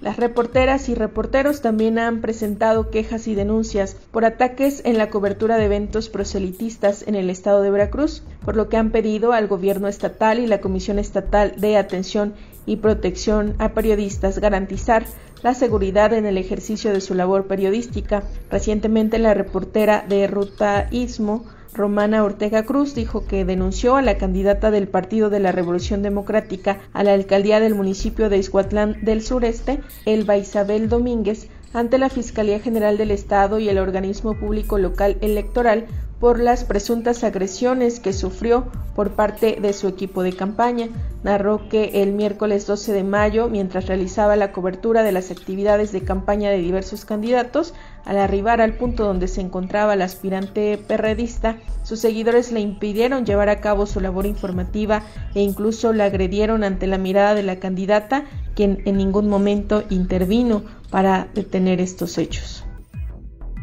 Las 0.00 0.16
reporteras 0.16 0.88
y 0.88 0.94
reporteros 0.94 1.60
también 1.60 1.98
han 1.98 2.22
presentado 2.22 2.90
quejas 2.90 3.28
y 3.28 3.34
denuncias 3.34 3.96
por 4.10 4.24
ataques 4.24 4.80
en 4.86 4.96
la 4.96 5.10
cobertura 5.10 5.58
de 5.58 5.66
eventos 5.66 6.08
proselitistas 6.08 7.06
en 7.06 7.14
el 7.14 7.28
estado 7.28 7.60
de 7.60 7.70
Veracruz, 7.70 8.22
por 8.42 8.56
lo 8.56 8.70
que 8.70 8.78
han 8.78 8.92
pedido 8.92 9.34
al 9.34 9.46
gobierno 9.46 9.88
estatal 9.88 10.38
y 10.38 10.46
la 10.46 10.62
Comisión 10.62 10.98
Estatal 10.98 11.52
de 11.58 11.76
Atención 11.76 12.32
y 12.66 12.76
Protección 12.76 13.54
a 13.58 13.70
Periodistas 13.70 14.38
garantizar 14.38 15.06
la 15.42 15.54
seguridad 15.54 16.12
en 16.12 16.26
el 16.26 16.38
ejercicio 16.38 16.92
de 16.92 17.00
su 17.00 17.14
labor 17.14 17.46
periodística. 17.46 18.22
Recientemente 18.50 19.18
la 19.18 19.34
reportera 19.34 20.04
de 20.08 20.26
Ruta 20.26 20.88
Istmo 20.90 21.44
Romana 21.72 22.24
Ortega 22.24 22.64
Cruz 22.64 22.94
dijo 22.94 23.26
que 23.26 23.44
denunció 23.44 23.96
a 23.96 24.02
la 24.02 24.18
candidata 24.18 24.70
del 24.70 24.88
Partido 24.88 25.30
de 25.30 25.40
la 25.40 25.52
Revolución 25.52 26.02
Democrática 26.02 26.80
a 26.92 27.04
la 27.04 27.14
alcaldía 27.14 27.60
del 27.60 27.76
municipio 27.76 28.28
de 28.28 28.38
Izhuatlán 28.38 29.04
del 29.04 29.22
Sureste, 29.22 29.80
Elba 30.04 30.36
Isabel 30.36 30.88
Domínguez, 30.88 31.48
ante 31.72 31.98
la 31.98 32.08
Fiscalía 32.08 32.58
General 32.58 32.98
del 32.98 33.12
Estado 33.12 33.60
y 33.60 33.68
el 33.68 33.78
organismo 33.78 34.34
público 34.34 34.78
local 34.78 35.16
electoral 35.20 35.86
por 36.20 36.38
las 36.38 36.64
presuntas 36.64 37.24
agresiones 37.24 37.98
que 37.98 38.12
sufrió 38.12 38.66
por 38.94 39.12
parte 39.12 39.58
de 39.60 39.72
su 39.72 39.88
equipo 39.88 40.22
de 40.22 40.34
campaña. 40.34 40.88
Narró 41.22 41.68
que 41.70 42.02
el 42.02 42.12
miércoles 42.12 42.66
12 42.66 42.92
de 42.92 43.02
mayo, 43.02 43.48
mientras 43.48 43.86
realizaba 43.86 44.36
la 44.36 44.52
cobertura 44.52 45.02
de 45.02 45.12
las 45.12 45.30
actividades 45.30 45.92
de 45.92 46.04
campaña 46.04 46.50
de 46.50 46.58
diversos 46.58 47.06
candidatos, 47.06 47.72
al 48.04 48.18
arribar 48.18 48.60
al 48.60 48.74
punto 48.74 49.04
donde 49.04 49.28
se 49.28 49.40
encontraba 49.40 49.96
la 49.96 50.04
aspirante 50.04 50.78
perredista, 50.78 51.56
sus 51.82 52.00
seguidores 52.00 52.52
le 52.52 52.60
impidieron 52.60 53.24
llevar 53.24 53.48
a 53.48 53.60
cabo 53.60 53.86
su 53.86 54.00
labor 54.00 54.26
informativa 54.26 55.02
e 55.34 55.40
incluso 55.40 55.94
la 55.94 56.04
agredieron 56.04 56.64
ante 56.64 56.86
la 56.86 56.98
mirada 56.98 57.34
de 57.34 57.42
la 57.42 57.56
candidata, 57.56 58.24
quien 58.54 58.82
en 58.84 58.98
ningún 58.98 59.28
momento 59.28 59.84
intervino 59.88 60.62
para 60.90 61.28
detener 61.34 61.80
estos 61.80 62.18
hechos. 62.18 62.64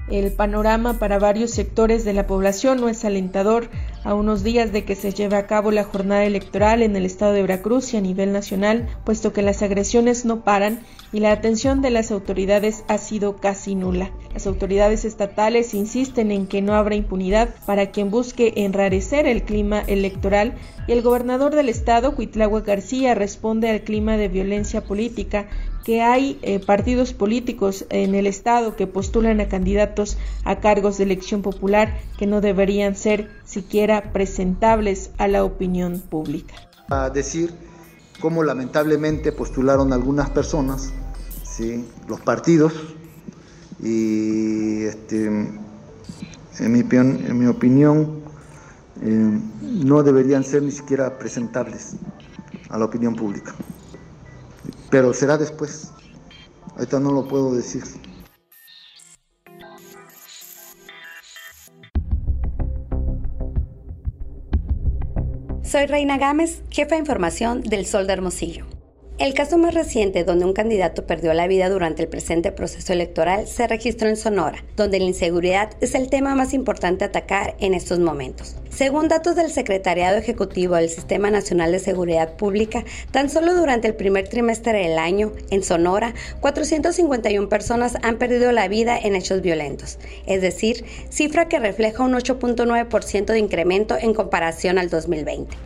El 0.10 0.32
panorama 0.32 1.00
para 1.00 1.20
varios 1.20 1.52
sectores 1.52 2.06
de 2.06 2.14
la 2.14 2.28
población 2.28 2.80
no 2.80 2.88
es 2.88 3.04
alentador 3.04 3.70
a 4.08 4.14
unos 4.14 4.42
días 4.42 4.72
de 4.72 4.86
que 4.86 4.96
se 4.96 5.12
lleve 5.12 5.36
a 5.36 5.48
cabo 5.48 5.70
la 5.70 5.84
jornada 5.84 6.24
electoral 6.24 6.82
en 6.82 6.96
el 6.96 7.06
estado 7.06 7.34
de 7.34 7.42
Veracruz 7.42 7.94
y 7.94 7.98
a 7.98 8.02
nivel 8.02 8.32
nacional, 8.32 8.88
puesto 9.04 9.34
que 9.34 9.42
las 9.42 9.62
agresiones 9.62 10.24
no 10.24 10.46
paran 10.46 10.80
y 11.12 11.20
la 11.20 11.34
atención 11.34 11.82
de 11.82 11.90
las 11.90 12.12
autoridades 12.12 12.86
ha 12.88 13.00
sido 13.00 13.36
casi 13.36 13.76
nula. 13.76 14.12
Las 14.34 14.48
autoridades 14.48 15.04
estatales 15.04 15.74
insisten 15.74 16.32
en 16.32 16.48
que 16.48 16.62
no 16.62 16.74
habrá 16.74 16.96
impunidad 16.96 17.50
para 17.66 17.92
quien 17.92 18.10
busque 18.10 18.54
enrarecer 18.56 19.28
el 19.28 19.44
clima 19.44 19.82
electoral 19.82 20.54
y 20.88 20.94
el 20.94 21.02
gobernador 21.02 21.54
del 21.54 21.68
estado, 21.68 22.16
Cuitlagua 22.16 22.62
García, 22.62 23.14
responde 23.14 23.70
al 23.70 23.82
clima 23.82 24.16
de 24.16 24.30
violencia 24.30 24.86
política 24.86 25.48
que 25.88 26.02
hay 26.02 26.38
eh, 26.42 26.60
partidos 26.60 27.14
políticos 27.14 27.86
en 27.90 28.14
el 28.14 28.28
Estado 28.28 28.76
que 28.76 28.88
postulan 28.88 29.40
a 29.40 29.48
candidatos 29.48 30.18
a 30.44 30.60
cargos 30.60 30.98
de 30.98 31.06
elección 31.06 31.42
popular 31.42 31.98
que 32.18 32.28
no 32.28 32.42
deberían 32.42 32.96
ser 32.96 33.30
siquiera 33.48 34.12
presentables 34.14 35.12
a 35.18 35.28
la 35.28 35.44
opinión 35.44 36.00
pública. 36.02 36.54
A 36.90 37.10
decir 37.10 37.54
cómo 38.20 38.44
lamentablemente 38.44 39.32
postularon 39.32 39.94
algunas 39.94 40.30
personas, 40.30 40.92
¿sí? 41.44 41.84
los 42.08 42.20
partidos, 42.22 42.74
y 43.80 44.84
este, 44.84 45.26
en, 45.26 46.72
mi, 46.72 46.80
en 46.92 47.40
mi 47.40 47.46
opinión 47.46 48.22
eh, 49.02 49.40
no 49.62 50.04
deberían 50.04 50.44
ser 50.44 50.64
ni 50.64 50.72
siquiera 50.72 51.18
presentables 51.18 51.96
a 52.70 52.78
la 52.78 52.86
opinión 52.86 53.16
pública 53.16 53.56
pero 54.90 55.14
será 55.14 55.38
después. 55.38 55.92
Ahorita 56.76 57.00
no 57.00 57.12
lo 57.12 57.28
puedo 57.28 57.54
decir. 57.54 57.84
Soy 65.78 65.86
Reina 65.86 66.18
Gámez, 66.18 66.64
jefa 66.72 66.96
de 66.96 67.02
información 67.02 67.62
del 67.62 67.86
Sol 67.86 68.08
de 68.08 68.14
Hermosillo. 68.14 68.77
El 69.18 69.34
caso 69.34 69.58
más 69.58 69.74
reciente 69.74 70.24
donde 70.24 70.46
un 70.46 70.54
candidato 70.54 71.08
perdió 71.08 71.34
la 71.34 71.48
vida 71.48 71.70
durante 71.70 72.04
el 72.04 72.08
presente 72.08 72.52
proceso 72.52 72.94
electoral 72.94 73.48
se 73.48 73.66
registró 73.66 74.10
en 74.10 74.16
Sonora, 74.16 74.64
donde 74.76 75.00
la 75.00 75.06
inseguridad 75.06 75.72
es 75.82 75.96
el 75.96 76.08
tema 76.12 76.36
más 76.36 76.54
importante 76.54 77.04
a 77.04 77.08
atacar 77.08 77.56
en 77.60 77.74
estos 77.74 77.98
momentos. 77.98 78.58
Según 78.70 79.08
datos 79.08 79.36
del 79.36 79.50
Secretariado 79.50 80.18
Ejecutivo 80.18 80.76
del 80.76 80.90
Sistema 80.90 81.32
Nacional 81.32 81.72
de 81.72 81.80
Seguridad 81.80 82.36
Pública, 82.36 82.86
tan 83.10 83.32
solo 83.32 83.56
durante 83.56 83.88
el 83.88 83.96
primer 83.96 84.28
trimestre 84.28 84.88
del 84.88 85.00
año, 85.00 85.32
en 85.50 85.64
Sonora, 85.64 86.14
451 86.40 87.50
personas 87.50 87.98
han 88.04 88.20
perdido 88.20 88.52
la 88.52 88.68
vida 88.68 89.00
en 89.00 89.16
hechos 89.16 89.42
violentos, 89.42 89.98
es 90.28 90.44
decir, 90.44 90.86
cifra 91.10 91.48
que 91.48 91.58
refleja 91.58 92.04
un 92.04 92.14
8.9% 92.14 93.26
de 93.26 93.40
incremento 93.40 93.98
en 94.00 94.14
comparación 94.14 94.78
al 94.78 94.92
2020. 94.92 95.58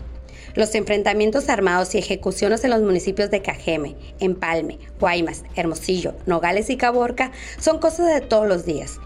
Los 0.55 0.75
enfrentamientos 0.75 1.50
armados 1.50 1.96
y 1.96 1.98
ejecuciones 1.98 2.63
en 2.63 2.72
los 2.72 2.81
municipios 2.81 3.31
de 3.31 3.41
Cajeme, 3.41 3.96
Empalme, 4.20 4.79
Guaymas, 5.00 5.43
Hermosillo, 5.55 6.13
Nogales 6.25 6.70
y 6.70 6.77
Caborca 6.77 7.31
son 7.60 7.79
cosas 7.79 8.08
de 8.08 8.22
todos 8.22 8.48
los 8.48 8.65
días. 8.65 9.00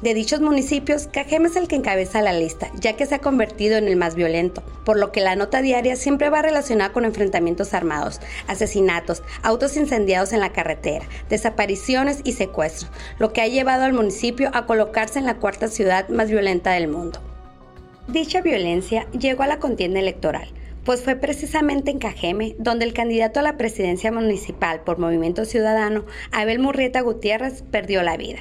De 0.00 0.14
dichos 0.14 0.40
municipios, 0.40 1.08
Cajeme 1.08 1.48
es 1.48 1.56
el 1.56 1.68
que 1.68 1.76
encabeza 1.76 2.22
la 2.22 2.32
lista, 2.32 2.70
ya 2.80 2.94
que 2.94 3.06
se 3.06 3.16
ha 3.16 3.20
convertido 3.20 3.76
en 3.76 3.88
el 3.88 3.96
más 3.96 4.14
violento, 4.14 4.62
por 4.84 4.98
lo 4.98 5.12
que 5.12 5.20
la 5.20 5.36
nota 5.36 5.62
diaria 5.62 5.96
siempre 5.96 6.30
va 6.30 6.42
relacionada 6.42 6.92
con 6.92 7.04
enfrentamientos 7.04 7.74
armados, 7.74 8.20
asesinatos, 8.46 9.22
autos 9.42 9.76
incendiados 9.76 10.32
en 10.32 10.40
la 10.40 10.52
carretera, 10.52 11.06
desapariciones 11.28 12.20
y 12.24 12.32
secuestros, 12.32 12.90
lo 13.18 13.32
que 13.32 13.42
ha 13.42 13.48
llevado 13.48 13.84
al 13.84 13.92
municipio 13.92 14.50
a 14.54 14.66
colocarse 14.66 15.18
en 15.18 15.26
la 15.26 15.36
cuarta 15.36 15.68
ciudad 15.68 16.08
más 16.08 16.30
violenta 16.30 16.72
del 16.72 16.88
mundo. 16.88 17.20
Dicha 18.08 18.40
violencia 18.40 19.06
llegó 19.12 19.44
a 19.44 19.48
la 19.48 19.60
contienda 19.60 20.00
electoral, 20.00 20.48
pues 20.84 21.02
fue 21.02 21.16
precisamente 21.16 21.90
en 21.90 21.98
Cajeme 21.98 22.56
donde 22.58 22.84
el 22.84 22.92
candidato 22.92 23.40
a 23.40 23.42
la 23.42 23.56
presidencia 23.56 24.10
municipal 24.12 24.80
por 24.80 24.98
Movimiento 24.98 25.44
Ciudadano, 25.44 26.04
Abel 26.30 26.58
Murrieta 26.58 27.00
Gutiérrez, 27.00 27.62
perdió 27.70 28.02
la 28.02 28.16
vida. 28.16 28.40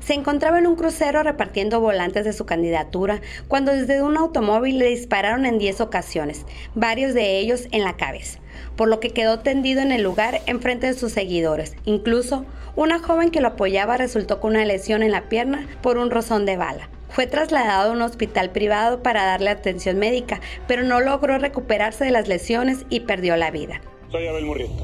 Se 0.00 0.14
encontraba 0.14 0.58
en 0.58 0.66
un 0.66 0.76
crucero 0.76 1.22
repartiendo 1.22 1.80
volantes 1.80 2.24
de 2.24 2.32
su 2.32 2.46
candidatura 2.46 3.20
cuando 3.48 3.72
desde 3.72 4.02
un 4.02 4.16
automóvil 4.16 4.78
le 4.78 4.88
dispararon 4.88 5.44
en 5.44 5.58
10 5.58 5.80
ocasiones, 5.80 6.46
varios 6.74 7.14
de 7.14 7.38
ellos 7.38 7.66
en 7.72 7.84
la 7.84 7.96
cabeza, 7.96 8.38
por 8.76 8.88
lo 8.88 9.00
que 9.00 9.10
quedó 9.10 9.40
tendido 9.40 9.80
en 9.80 9.92
el 9.92 10.02
lugar 10.02 10.40
enfrente 10.46 10.86
de 10.86 10.94
sus 10.94 11.12
seguidores. 11.12 11.74
Incluso, 11.84 12.44
una 12.76 13.00
joven 13.00 13.30
que 13.30 13.40
lo 13.40 13.48
apoyaba 13.48 13.96
resultó 13.96 14.40
con 14.40 14.52
una 14.52 14.64
lesión 14.64 15.02
en 15.02 15.12
la 15.12 15.28
pierna 15.28 15.66
por 15.82 15.98
un 15.98 16.10
rozón 16.10 16.46
de 16.46 16.56
bala. 16.56 16.88
Fue 17.12 17.26
trasladado 17.26 17.90
a 17.90 17.92
un 17.92 18.00
hospital 18.00 18.50
privado 18.50 19.02
para 19.02 19.24
darle 19.24 19.50
atención 19.50 19.98
médica, 19.98 20.40
pero 20.66 20.82
no 20.82 21.00
logró 21.00 21.38
recuperarse 21.38 22.04
de 22.04 22.10
las 22.10 22.26
lesiones 22.26 22.86
y 22.88 23.00
perdió 23.00 23.36
la 23.36 23.50
vida. 23.50 23.82
Soy 24.10 24.26
Abel 24.26 24.46
Murrieta 24.46 24.82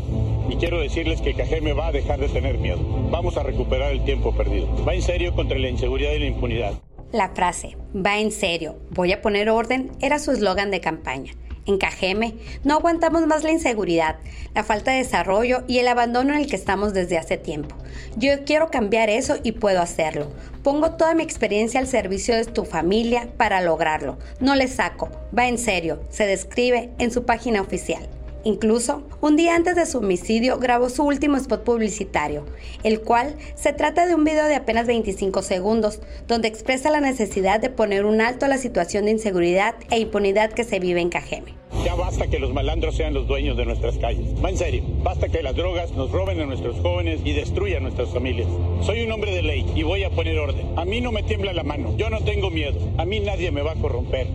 y 0.48 0.56
quiero 0.56 0.80
decirles 0.80 1.20
que 1.22 1.34
Cajeme 1.34 1.72
va 1.72 1.88
a 1.88 1.92
dejar 1.92 2.20
de 2.20 2.28
tener 2.28 2.58
miedo. 2.58 2.78
Vamos 3.10 3.36
a 3.38 3.42
recuperar 3.42 3.92
el 3.92 4.04
tiempo 4.04 4.34
perdido. 4.36 4.68
Va 4.84 4.94
en 4.94 5.02
serio 5.02 5.34
contra 5.34 5.58
la 5.58 5.68
inseguridad 5.68 6.12
y 6.12 6.18
la 6.18 6.26
impunidad. 6.26 6.72
La 7.12 7.30
frase, 7.30 7.78
va 7.94 8.18
en 8.18 8.30
serio, 8.30 8.76
voy 8.90 9.12
a 9.12 9.22
poner 9.22 9.48
orden, 9.48 9.90
era 10.00 10.18
su 10.18 10.30
eslogan 10.30 10.70
de 10.70 10.80
campaña. 10.80 11.32
En 11.68 11.76
Cajeme 11.76 12.34
no 12.64 12.76
aguantamos 12.76 13.26
más 13.26 13.44
la 13.44 13.52
inseguridad, 13.52 14.16
la 14.54 14.64
falta 14.64 14.90
de 14.90 14.98
desarrollo 14.98 15.64
y 15.68 15.78
el 15.78 15.88
abandono 15.88 16.32
en 16.32 16.40
el 16.40 16.46
que 16.46 16.56
estamos 16.56 16.94
desde 16.94 17.18
hace 17.18 17.36
tiempo. 17.36 17.76
Yo 18.16 18.42
quiero 18.46 18.70
cambiar 18.70 19.10
eso 19.10 19.36
y 19.42 19.52
puedo 19.52 19.82
hacerlo. 19.82 20.32
Pongo 20.62 20.92
toda 20.92 21.14
mi 21.14 21.22
experiencia 21.22 21.78
al 21.78 21.86
servicio 21.86 22.34
de 22.34 22.46
tu 22.46 22.64
familia 22.64 23.28
para 23.36 23.60
lograrlo. 23.60 24.18
No 24.40 24.54
le 24.54 24.66
saco, 24.66 25.10
va 25.36 25.46
en 25.46 25.58
serio, 25.58 26.00
se 26.08 26.24
describe 26.24 26.90
en 26.98 27.10
su 27.10 27.26
página 27.26 27.60
oficial. 27.60 28.08
Incluso, 28.44 29.02
un 29.20 29.36
día 29.36 29.56
antes 29.56 29.74
de 29.74 29.84
su 29.84 29.98
homicidio 29.98 30.58
grabó 30.58 30.88
su 30.90 31.02
último 31.02 31.36
spot 31.36 31.64
publicitario, 31.64 32.46
el 32.84 33.00
cual 33.00 33.36
se 33.56 33.72
trata 33.72 34.06
de 34.06 34.14
un 34.14 34.24
video 34.24 34.46
de 34.46 34.54
apenas 34.54 34.86
25 34.86 35.42
segundos, 35.42 36.00
donde 36.28 36.46
expresa 36.46 36.90
la 36.90 37.00
necesidad 37.00 37.60
de 37.60 37.70
poner 37.70 38.04
un 38.04 38.20
alto 38.20 38.46
a 38.46 38.48
la 38.48 38.58
situación 38.58 39.06
de 39.06 39.10
inseguridad 39.10 39.74
e 39.90 39.98
impunidad 39.98 40.52
que 40.52 40.64
se 40.64 40.78
vive 40.78 41.00
en 41.00 41.08
Cajeme. 41.08 41.54
Ya 41.84 41.94
basta 41.94 42.28
que 42.28 42.38
los 42.38 42.52
malandros 42.52 42.96
sean 42.96 43.12
los 43.12 43.26
dueños 43.26 43.56
de 43.56 43.66
nuestras 43.66 43.98
calles. 43.98 44.32
Va 44.42 44.50
en 44.50 44.56
serio, 44.56 44.82
basta 45.02 45.28
que 45.28 45.42
las 45.42 45.56
drogas 45.56 45.92
nos 45.92 46.10
roben 46.10 46.40
a 46.40 46.46
nuestros 46.46 46.78
jóvenes 46.80 47.20
y 47.24 47.32
destruyan 47.32 47.82
nuestras 47.82 48.08
familias. 48.10 48.48
Soy 48.82 49.02
un 49.02 49.12
hombre 49.12 49.32
de 49.32 49.42
ley 49.42 49.66
y 49.74 49.82
voy 49.82 50.04
a 50.04 50.10
poner 50.10 50.38
orden. 50.38 50.78
A 50.78 50.84
mí 50.84 51.00
no 51.00 51.12
me 51.12 51.22
tiembla 51.22 51.52
la 51.52 51.64
mano, 51.64 51.96
yo 51.96 52.08
no 52.08 52.20
tengo 52.20 52.50
miedo, 52.50 52.78
a 52.98 53.04
mí 53.04 53.20
nadie 53.20 53.50
me 53.50 53.62
va 53.62 53.72
a 53.72 53.76
corromper. 53.76 54.28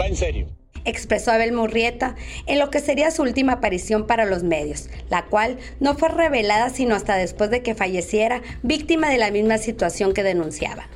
Va 0.00 0.06
en 0.06 0.16
serio 0.16 0.59
expresó 0.84 1.32
Abel 1.32 1.52
Murrieta 1.52 2.16
en 2.46 2.58
lo 2.58 2.70
que 2.70 2.80
sería 2.80 3.10
su 3.10 3.22
última 3.22 3.54
aparición 3.54 4.06
para 4.06 4.24
los 4.24 4.42
medios, 4.42 4.88
la 5.08 5.26
cual 5.26 5.58
no 5.80 5.96
fue 5.96 6.08
revelada 6.08 6.70
sino 6.70 6.94
hasta 6.94 7.16
después 7.16 7.50
de 7.50 7.62
que 7.62 7.74
falleciera, 7.74 8.42
víctima 8.62 9.10
de 9.10 9.18
la 9.18 9.30
misma 9.30 9.58
situación 9.58 10.14
que 10.14 10.22
denunciaba. 10.22 10.88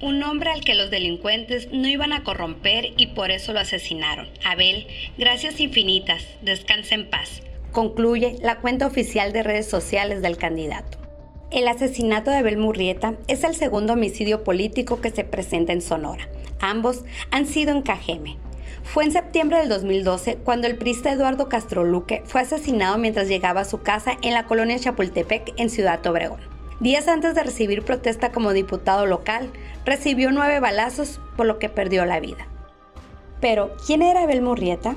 Un 0.00 0.22
hombre 0.22 0.50
al 0.50 0.64
que 0.64 0.74
los 0.74 0.90
delincuentes 0.90 1.68
no 1.72 1.88
iban 1.88 2.12
a 2.12 2.24
corromper 2.24 2.92
y 2.96 3.08
por 3.08 3.30
eso 3.30 3.52
lo 3.52 3.60
asesinaron. 3.60 4.28
Abel, 4.44 4.86
gracias 5.16 5.60
infinitas, 5.60 6.22
descansa 6.42 6.94
en 6.94 7.08
paz. 7.08 7.42
Concluye 7.72 8.36
la 8.42 8.58
cuenta 8.58 8.86
oficial 8.86 9.32
de 9.32 9.42
redes 9.42 9.66
sociales 9.66 10.20
del 10.20 10.36
candidato. 10.36 10.98
El 11.50 11.68
asesinato 11.68 12.30
de 12.30 12.38
Abel 12.38 12.56
Murrieta 12.56 13.14
es 13.28 13.44
el 13.44 13.54
segundo 13.54 13.92
homicidio 13.92 14.44
político 14.44 15.00
que 15.00 15.10
se 15.10 15.24
presenta 15.24 15.72
en 15.72 15.82
Sonora. 15.82 16.28
Ambos 16.60 17.04
han 17.30 17.46
sido 17.46 17.70
en 17.72 17.82
Cajeme. 17.82 18.36
Fue 18.84 19.04
en 19.04 19.12
septiembre 19.12 19.58
del 19.58 19.68
2012 19.68 20.36
cuando 20.44 20.68
el 20.68 20.76
priista 20.76 21.10
Eduardo 21.10 21.48
Castro 21.48 21.82
Luque 21.82 22.22
fue 22.26 22.42
asesinado 22.42 22.96
mientras 22.96 23.28
llegaba 23.28 23.62
a 23.62 23.64
su 23.64 23.82
casa 23.82 24.12
en 24.22 24.34
la 24.34 24.46
colonia 24.46 24.78
Chapultepec 24.78 25.54
en 25.56 25.70
Ciudad 25.70 26.06
Obregón. 26.06 26.40
Días 26.78 27.08
antes 27.08 27.34
de 27.34 27.42
recibir 27.42 27.82
protesta 27.84 28.30
como 28.30 28.52
diputado 28.52 29.06
local, 29.06 29.50
recibió 29.84 30.30
nueve 30.30 30.60
balazos 30.60 31.20
por 31.36 31.46
lo 31.46 31.58
que 31.58 31.68
perdió 31.68 32.04
la 32.04 32.20
vida. 32.20 32.46
Pero, 33.40 33.74
¿quién 33.84 34.02
era 34.02 34.22
Abel 34.22 34.42
Murrieta? 34.42 34.94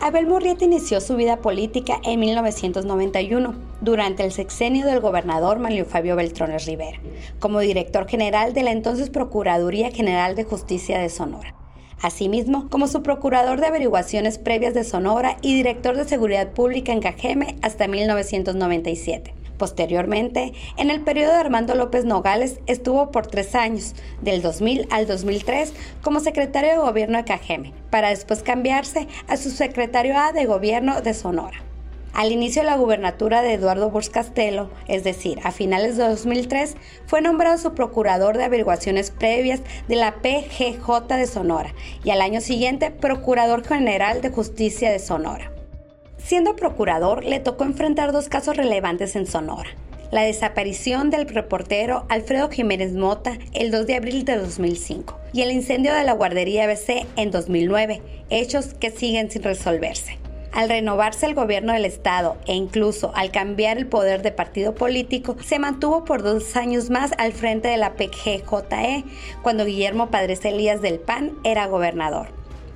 Abel 0.00 0.26
Murrieta 0.26 0.64
inició 0.64 1.00
su 1.00 1.16
vida 1.16 1.38
política 1.38 2.00
en 2.04 2.20
1991, 2.20 3.54
durante 3.80 4.24
el 4.24 4.32
sexenio 4.32 4.86
del 4.86 5.00
gobernador 5.00 5.58
Manlio 5.58 5.84
Fabio 5.84 6.16
Beltrones 6.16 6.66
Rivera, 6.66 6.98
como 7.40 7.60
director 7.60 8.08
general 8.08 8.52
de 8.52 8.62
la 8.62 8.72
entonces 8.72 9.10
Procuraduría 9.10 9.90
General 9.90 10.34
de 10.34 10.44
Justicia 10.44 10.98
de 10.98 11.08
Sonora. 11.08 11.54
Asimismo, 12.00 12.68
como 12.70 12.86
su 12.86 13.02
procurador 13.02 13.60
de 13.60 13.66
averiguaciones 13.66 14.38
previas 14.38 14.72
de 14.74 14.84
Sonora 14.84 15.36
y 15.42 15.54
director 15.54 15.96
de 15.96 16.04
seguridad 16.04 16.52
pública 16.52 16.92
en 16.92 17.00
Cajeme 17.00 17.56
hasta 17.60 17.88
1997. 17.88 19.34
Posteriormente, 19.58 20.52
en 20.76 20.90
el 20.90 21.00
periodo 21.00 21.32
de 21.32 21.38
Armando 21.38 21.74
López 21.74 22.04
Nogales, 22.04 22.60
estuvo 22.66 23.10
por 23.10 23.26
tres 23.26 23.56
años, 23.56 23.96
del 24.22 24.40
2000 24.40 24.86
al 24.90 25.08
2003, 25.08 25.72
como 26.00 26.20
secretario 26.20 26.70
de 26.70 26.78
gobierno 26.78 27.18
de 27.18 27.24
Cajeme, 27.24 27.72
para 27.90 28.10
después 28.10 28.44
cambiarse 28.44 29.08
a 29.26 29.36
su 29.36 29.50
secretario 29.50 30.16
A 30.16 30.32
de 30.32 30.46
gobierno 30.46 31.00
de 31.02 31.12
Sonora. 31.12 31.67
Al 32.12 32.32
inicio 32.32 32.62
de 32.62 32.66
la 32.66 32.76
gubernatura 32.76 33.42
de 33.42 33.52
Eduardo 33.52 33.90
Burs 33.90 34.10
Castelo, 34.10 34.70
es 34.88 35.04
decir, 35.04 35.38
a 35.44 35.52
finales 35.52 35.96
de 35.96 36.08
2003, 36.08 36.76
fue 37.06 37.20
nombrado 37.20 37.58
su 37.58 37.74
procurador 37.74 38.36
de 38.36 38.44
averiguaciones 38.44 39.10
previas 39.10 39.60
de 39.86 39.96
la 39.96 40.16
PGJ 40.16 41.14
de 41.14 41.26
Sonora 41.26 41.74
y 42.02 42.10
al 42.10 42.20
año 42.20 42.40
siguiente 42.40 42.90
procurador 42.90 43.64
general 43.64 44.20
de 44.20 44.30
justicia 44.30 44.90
de 44.90 44.98
Sonora. 44.98 45.52
Siendo 46.16 46.56
procurador, 46.56 47.24
le 47.24 47.40
tocó 47.40 47.64
enfrentar 47.64 48.12
dos 48.12 48.28
casos 48.28 48.56
relevantes 48.56 49.14
en 49.14 49.26
Sonora. 49.26 49.70
La 50.10 50.22
desaparición 50.22 51.10
del 51.10 51.28
reportero 51.28 52.06
Alfredo 52.08 52.48
Jiménez 52.50 52.94
Mota 52.94 53.38
el 53.52 53.70
2 53.70 53.86
de 53.86 53.94
abril 53.94 54.24
de 54.24 54.36
2005 54.36 55.18
y 55.34 55.42
el 55.42 55.52
incendio 55.52 55.92
de 55.94 56.02
la 56.02 56.14
guardería 56.14 56.64
ABC 56.64 57.06
en 57.16 57.30
2009, 57.30 58.00
hechos 58.30 58.74
que 58.74 58.90
siguen 58.90 59.30
sin 59.30 59.42
resolverse. 59.42 60.18
Al 60.58 60.68
renovarse 60.68 61.24
el 61.24 61.36
gobierno 61.36 61.72
del 61.72 61.84
Estado 61.84 62.36
e 62.44 62.52
incluso 62.52 63.12
al 63.14 63.30
cambiar 63.30 63.78
el 63.78 63.86
poder 63.86 64.22
de 64.22 64.32
partido 64.32 64.74
político, 64.74 65.36
se 65.40 65.60
mantuvo 65.60 66.04
por 66.04 66.24
dos 66.24 66.56
años 66.56 66.90
más 66.90 67.12
al 67.16 67.32
frente 67.32 67.68
de 67.68 67.76
la 67.76 67.94
PGJE, 67.94 69.04
cuando 69.40 69.64
Guillermo 69.64 70.10
Padres 70.10 70.44
Elías 70.44 70.82
del 70.82 70.98
PAN 70.98 71.34
era 71.44 71.68
gobernador. 71.68 72.30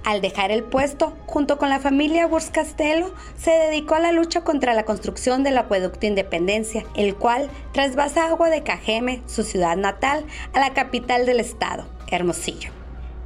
Al 0.05 0.21
dejar 0.21 0.53
el 0.53 0.63
puesto, 0.63 1.13
junto 1.27 1.59
con 1.59 1.71
la 1.71 1.81
familia 1.81 2.29
Burs 2.29 2.51
Castelo, 2.51 3.13
se 3.37 3.51
dedicó 3.51 3.97
a 3.97 4.01
la 4.01 4.13
lucha 4.13 4.45
contra 4.45 4.75
la 4.75 4.85
construcción 4.85 5.43
del 5.43 5.59
acueducto 5.59 6.07
Independencia, 6.07 6.85
el 6.95 7.17
cual 7.17 7.51
trasvasa 7.73 8.29
agua 8.29 8.49
de 8.49 8.63
Cajeme, 8.63 9.23
su 9.27 9.43
ciudad 9.43 9.77
natal, 9.77 10.25
a 10.53 10.61
la 10.61 10.73
capital 10.73 11.27
del 11.27 11.41
estado, 11.41 11.89
Hermosillo. 12.09 12.82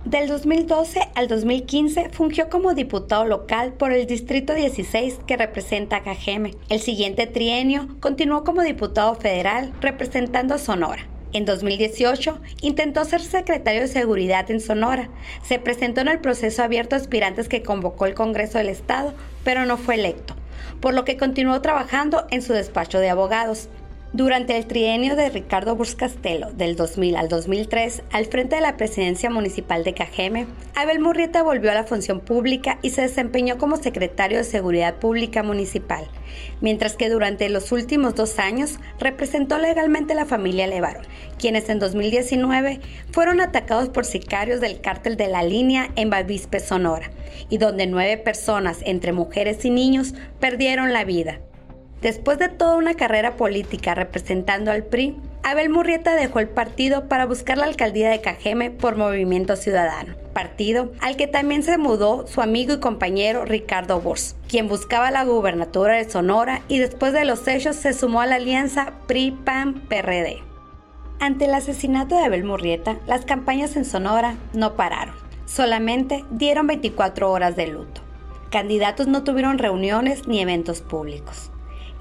Del 0.06 0.28
2012 0.28 1.00
al 1.16 1.26
2015 1.26 2.10
fungió 2.10 2.48
como 2.48 2.74
diputado 2.74 3.24
local 3.24 3.72
por 3.72 3.90
el 3.90 4.06
Distrito 4.06 4.54
16 4.54 5.18
que 5.26 5.36
representa 5.36 5.96
a 5.96 6.02
Cajeme. 6.04 6.54
El 6.68 6.78
siguiente 6.78 7.26
trienio 7.26 7.88
continuó 7.98 8.44
como 8.44 8.62
diputado 8.62 9.16
federal 9.16 9.72
representando 9.80 10.54
a 10.54 10.58
Sonora. 10.58 11.08
En 11.32 11.44
2018 11.44 12.38
intentó 12.62 13.04
ser 13.04 13.20
secretario 13.20 13.80
de 13.80 13.88
Seguridad 13.88 14.48
en 14.48 14.60
Sonora. 14.60 15.10
Se 15.42 15.58
presentó 15.58 16.02
en 16.02 16.08
el 16.08 16.20
proceso 16.20 16.62
abierto 16.62 16.94
a 16.94 16.98
aspirantes 16.98 17.48
que 17.48 17.64
convocó 17.64 18.06
el 18.06 18.14
Congreso 18.14 18.58
del 18.58 18.68
Estado, 18.68 19.12
pero 19.42 19.66
no 19.66 19.76
fue 19.76 19.96
electo, 19.96 20.36
por 20.80 20.94
lo 20.94 21.04
que 21.04 21.16
continuó 21.16 21.60
trabajando 21.62 22.28
en 22.30 22.42
su 22.42 22.52
despacho 22.52 23.00
de 23.00 23.10
abogados. 23.10 23.70
Durante 24.12 24.56
el 24.56 24.66
trienio 24.66 25.16
de 25.16 25.28
Ricardo 25.30 25.74
Buscastelo 25.74 26.52
del 26.52 26.76
2000 26.76 27.16
al 27.16 27.28
2003, 27.28 28.04
al 28.12 28.26
frente 28.26 28.54
de 28.54 28.62
la 28.62 28.76
presidencia 28.76 29.30
municipal 29.30 29.82
de 29.82 29.94
Cajeme, 29.94 30.46
Abel 30.76 31.00
Murrieta 31.00 31.42
volvió 31.42 31.72
a 31.72 31.74
la 31.74 31.84
función 31.84 32.20
pública 32.20 32.78
y 32.82 32.90
se 32.90 33.02
desempeñó 33.02 33.58
como 33.58 33.76
secretario 33.76 34.38
de 34.38 34.44
Seguridad 34.44 34.94
Pública 35.00 35.42
Municipal, 35.42 36.06
mientras 36.60 36.94
que 36.94 37.10
durante 37.10 37.48
los 37.48 37.72
últimos 37.72 38.14
dos 38.14 38.38
años 38.38 38.78
representó 39.00 39.58
legalmente 39.58 40.12
a 40.12 40.16
la 40.16 40.24
familia 40.24 40.68
Levaro, 40.68 41.00
quienes 41.36 41.68
en 41.68 41.80
2019 41.80 42.80
fueron 43.10 43.40
atacados 43.40 43.88
por 43.88 44.04
sicarios 44.04 44.60
del 44.60 44.80
cártel 44.80 45.16
de 45.16 45.26
la 45.26 45.42
línea 45.42 45.90
en 45.96 46.10
Bavispe, 46.10 46.60
Sonora, 46.60 47.10
y 47.50 47.58
donde 47.58 47.88
nueve 47.88 48.16
personas, 48.18 48.78
entre 48.84 49.12
mujeres 49.12 49.64
y 49.64 49.70
niños, 49.70 50.14
perdieron 50.38 50.92
la 50.92 51.04
vida. 51.04 51.40
Después 52.06 52.38
de 52.38 52.48
toda 52.48 52.76
una 52.76 52.94
carrera 52.94 53.34
política 53.34 53.96
representando 53.96 54.70
al 54.70 54.84
PRI, 54.84 55.16
Abel 55.42 55.70
Murrieta 55.70 56.14
dejó 56.14 56.38
el 56.38 56.48
partido 56.48 57.08
para 57.08 57.26
buscar 57.26 57.58
la 57.58 57.64
alcaldía 57.64 58.08
de 58.08 58.20
Cajeme 58.20 58.70
por 58.70 58.94
Movimiento 58.94 59.56
Ciudadano, 59.56 60.14
partido 60.32 60.92
al 61.00 61.16
que 61.16 61.26
también 61.26 61.64
se 61.64 61.78
mudó 61.78 62.28
su 62.28 62.42
amigo 62.42 62.74
y 62.74 62.78
compañero 62.78 63.44
Ricardo 63.44 64.00
Bors, 64.00 64.36
quien 64.48 64.68
buscaba 64.68 65.10
la 65.10 65.24
gubernatura 65.24 65.96
de 65.96 66.08
Sonora 66.08 66.62
y 66.68 66.78
después 66.78 67.12
de 67.12 67.24
los 67.24 67.48
hechos 67.48 67.74
se 67.74 67.92
sumó 67.92 68.20
a 68.20 68.26
la 68.26 68.36
alianza 68.36 68.92
PRI-PAN-PRD. 69.08 70.44
Ante 71.18 71.46
el 71.46 71.54
asesinato 71.54 72.16
de 72.16 72.26
Abel 72.26 72.44
Murrieta, 72.44 72.98
las 73.08 73.24
campañas 73.24 73.74
en 73.74 73.84
Sonora 73.84 74.36
no 74.52 74.76
pararon, 74.76 75.16
solamente 75.44 76.24
dieron 76.30 76.68
24 76.68 77.32
horas 77.32 77.56
de 77.56 77.66
luto. 77.66 78.00
Candidatos 78.52 79.08
no 79.08 79.24
tuvieron 79.24 79.58
reuniones 79.58 80.28
ni 80.28 80.40
eventos 80.40 80.82
públicos. 80.82 81.50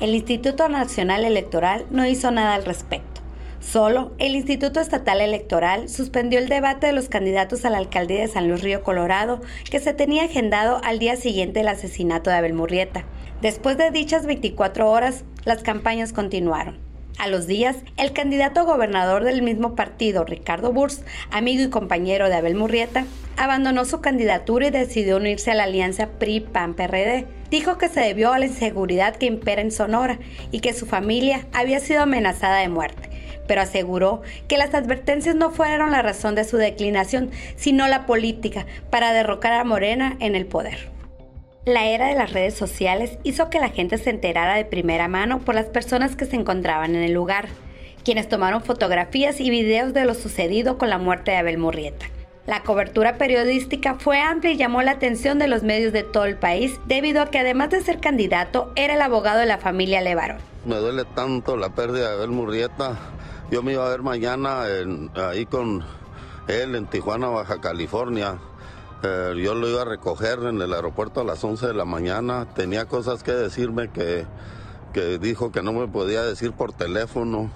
El 0.01 0.13
Instituto 0.13 0.67
Nacional 0.67 1.23
Electoral 1.23 1.85
no 1.89 2.05
hizo 2.05 2.29
nada 2.29 2.53
al 2.55 2.65
respecto. 2.65 3.21
Solo 3.61 4.11
el 4.17 4.35
Instituto 4.35 4.81
Estatal 4.81 5.21
Electoral 5.21 5.87
suspendió 5.87 6.37
el 6.39 6.49
debate 6.49 6.87
de 6.87 6.93
los 6.93 7.07
candidatos 7.07 7.63
a 7.63 7.69
la 7.69 7.77
alcaldía 7.77 8.19
de 8.19 8.27
San 8.27 8.49
Luis 8.49 8.61
Río 8.61 8.83
Colorado 8.83 9.41
que 9.71 9.79
se 9.79 9.93
tenía 9.93 10.25
agendado 10.25 10.81
al 10.83 10.99
día 10.99 11.15
siguiente 11.15 11.59
del 11.59 11.69
asesinato 11.69 12.29
de 12.29 12.35
Abel 12.35 12.53
Murrieta. 12.53 13.05
Después 13.41 13.77
de 13.77 13.89
dichas 13.89 14.25
24 14.25 14.91
horas, 14.91 15.23
las 15.45 15.63
campañas 15.63 16.11
continuaron. 16.11 16.77
A 17.17 17.29
los 17.29 17.47
días, 17.47 17.77
el 17.95 18.11
candidato 18.11 18.65
gobernador 18.65 19.23
del 19.23 19.41
mismo 19.41 19.75
partido, 19.75 20.25
Ricardo 20.25 20.73
Burs, 20.73 21.03
amigo 21.31 21.63
y 21.63 21.69
compañero 21.69 22.27
de 22.27 22.35
Abel 22.35 22.55
Murrieta, 22.55 23.05
abandonó 23.37 23.85
su 23.85 24.01
candidatura 24.01 24.67
y 24.67 24.71
decidió 24.71 25.15
unirse 25.15 25.51
a 25.51 25.55
la 25.55 25.63
alianza 25.63 26.09
PRI-PAN-PRD. 26.19 27.25
Dijo 27.55 27.77
que 27.77 27.87
se 27.87 28.01
debió 28.01 28.33
a 28.33 28.37
la 28.37 28.47
inseguridad 28.47 29.15
que 29.15 29.27
impera 29.27 29.61
en 29.61 29.71
Sonora 29.71 30.19
y 30.51 30.59
que 30.59 30.73
su 30.73 30.85
familia 30.85 31.47
había 31.53 31.79
sido 31.79 32.01
amenazada 32.01 32.57
de 32.57 32.67
muerte, 32.67 33.09
pero 33.47 33.61
aseguró 33.61 34.23
que 34.49 34.57
las 34.57 34.73
advertencias 34.73 35.35
no 35.35 35.51
fueron 35.51 35.91
la 35.91 36.01
razón 36.01 36.35
de 36.35 36.43
su 36.43 36.57
declinación, 36.57 37.31
sino 37.55 37.87
la 37.87 38.05
política 38.05 38.65
para 38.89 39.13
derrocar 39.13 39.53
a 39.53 39.63
Morena 39.63 40.17
en 40.19 40.35
el 40.35 40.45
poder. 40.45 40.89
La 41.63 41.85
era 41.85 42.07
de 42.07 42.15
las 42.15 42.33
redes 42.33 42.55
sociales 42.55 43.19
hizo 43.23 43.49
que 43.49 43.61
la 43.61 43.69
gente 43.69 43.99
se 43.99 44.09
enterara 44.09 44.55
de 44.55 44.65
primera 44.65 45.07
mano 45.07 45.39
por 45.39 45.55
las 45.55 45.67
personas 45.67 46.17
que 46.17 46.25
se 46.25 46.35
encontraban 46.35 46.93
en 46.93 47.03
el 47.03 47.13
lugar, 47.13 47.47
quienes 48.03 48.27
tomaron 48.27 48.65
fotografías 48.65 49.39
y 49.39 49.49
videos 49.49 49.93
de 49.93 50.03
lo 50.03 50.13
sucedido 50.13 50.77
con 50.77 50.89
la 50.89 50.97
muerte 50.97 51.31
de 51.31 51.37
Abel 51.37 51.57
Murrieta. 51.57 52.07
La 52.47 52.61
cobertura 52.61 53.17
periodística 53.17 53.95
fue 53.95 54.21
amplia 54.21 54.51
y 54.51 54.57
llamó 54.57 54.83
la 54.83 54.91
atención 54.91 55.39
de 55.39 55.47
los 55.47 55.63
medios 55.63 55.91
de 55.91 56.03
todo 56.03 56.25
el 56.25 56.37
país 56.37 56.79
debido 56.85 57.23
a 57.23 57.31
que 57.31 57.39
además 57.39 57.71
de 57.71 57.81
ser 57.81 57.99
candidato 57.99 58.71
era 58.75 58.93
el 58.93 59.01
abogado 59.01 59.39
de 59.39 59.47
la 59.47 59.57
familia 59.57 60.01
Levarón. 60.01 60.37
Me 60.63 60.75
duele 60.75 61.05
tanto 61.15 61.57
la 61.57 61.69
pérdida 61.69 62.09
de 62.09 62.15
Abel 62.17 62.29
Murrieta. 62.29 62.99
Yo 63.49 63.63
me 63.63 63.73
iba 63.73 63.87
a 63.87 63.89
ver 63.89 64.03
mañana 64.03 64.63
ahí 65.15 65.47
con 65.47 65.83
él 66.47 66.75
en 66.75 66.85
Tijuana, 66.85 67.29
Baja 67.29 67.59
California. 67.59 68.37
Eh, 69.01 69.33
yo 69.43 69.55
lo 69.55 69.67
iba 69.67 69.81
a 69.81 69.85
recoger 69.85 70.37
en 70.43 70.61
el 70.61 70.71
aeropuerto 70.71 71.21
a 71.21 71.23
las 71.23 71.43
11 71.43 71.65
de 71.65 71.73
la 71.73 71.85
mañana. 71.85 72.47
Tenía 72.53 72.85
cosas 72.85 73.23
que 73.23 73.31
decirme 73.31 73.89
que, 73.89 74.23
que 74.93 75.17
dijo 75.17 75.51
que 75.51 75.63
no 75.63 75.73
me 75.73 75.87
podía 75.87 76.21
decir 76.21 76.51
por 76.51 76.73
teléfono. 76.73 77.49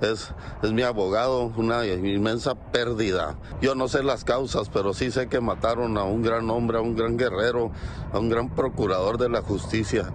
Es, 0.00 0.32
es 0.62 0.72
mi 0.72 0.82
abogado, 0.82 1.52
una 1.56 1.86
inmensa 1.86 2.54
pérdida. 2.54 3.36
Yo 3.60 3.74
no 3.74 3.88
sé 3.88 4.02
las 4.02 4.24
causas, 4.24 4.68
pero 4.70 4.94
sí 4.94 5.10
sé 5.10 5.28
que 5.28 5.40
mataron 5.40 5.98
a 5.98 6.04
un 6.04 6.22
gran 6.22 6.48
hombre, 6.50 6.78
a 6.78 6.80
un 6.80 6.96
gran 6.96 7.16
guerrero, 7.16 7.70
a 8.12 8.18
un 8.18 8.28
gran 8.28 8.54
procurador 8.54 9.18
de 9.18 9.28
la 9.28 9.42
justicia. 9.42 10.12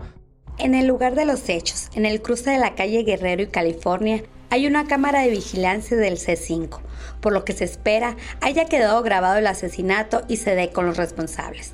En 0.58 0.74
el 0.74 0.88
lugar 0.88 1.16
de 1.16 1.26
los 1.26 1.50
hechos, 1.50 1.90
en 1.96 2.06
el 2.06 2.22
cruce 2.22 2.52
de 2.52 2.58
la 2.58 2.76
calle 2.76 3.04
Guerrero 3.04 3.44
y 3.44 3.48
California, 3.48 4.24
hay 4.50 4.68
una 4.68 4.88
cámara 4.88 5.22
de 5.22 5.30
vigilancia 5.30 5.98
del 5.98 6.18
C5, 6.18 6.80
por 7.20 7.34
lo 7.34 7.44
que 7.44 7.54
se 7.54 7.66
espera 7.66 8.16
haya 8.42 8.66
quedado 8.66 9.02
grabado 9.02 9.38
el 9.38 9.48
asesinato 9.48 10.22
y 10.30 10.38
se 10.38 10.56
dé 10.56 10.72
con 10.72 10.86
los 10.86 10.96
responsables. 10.96 11.74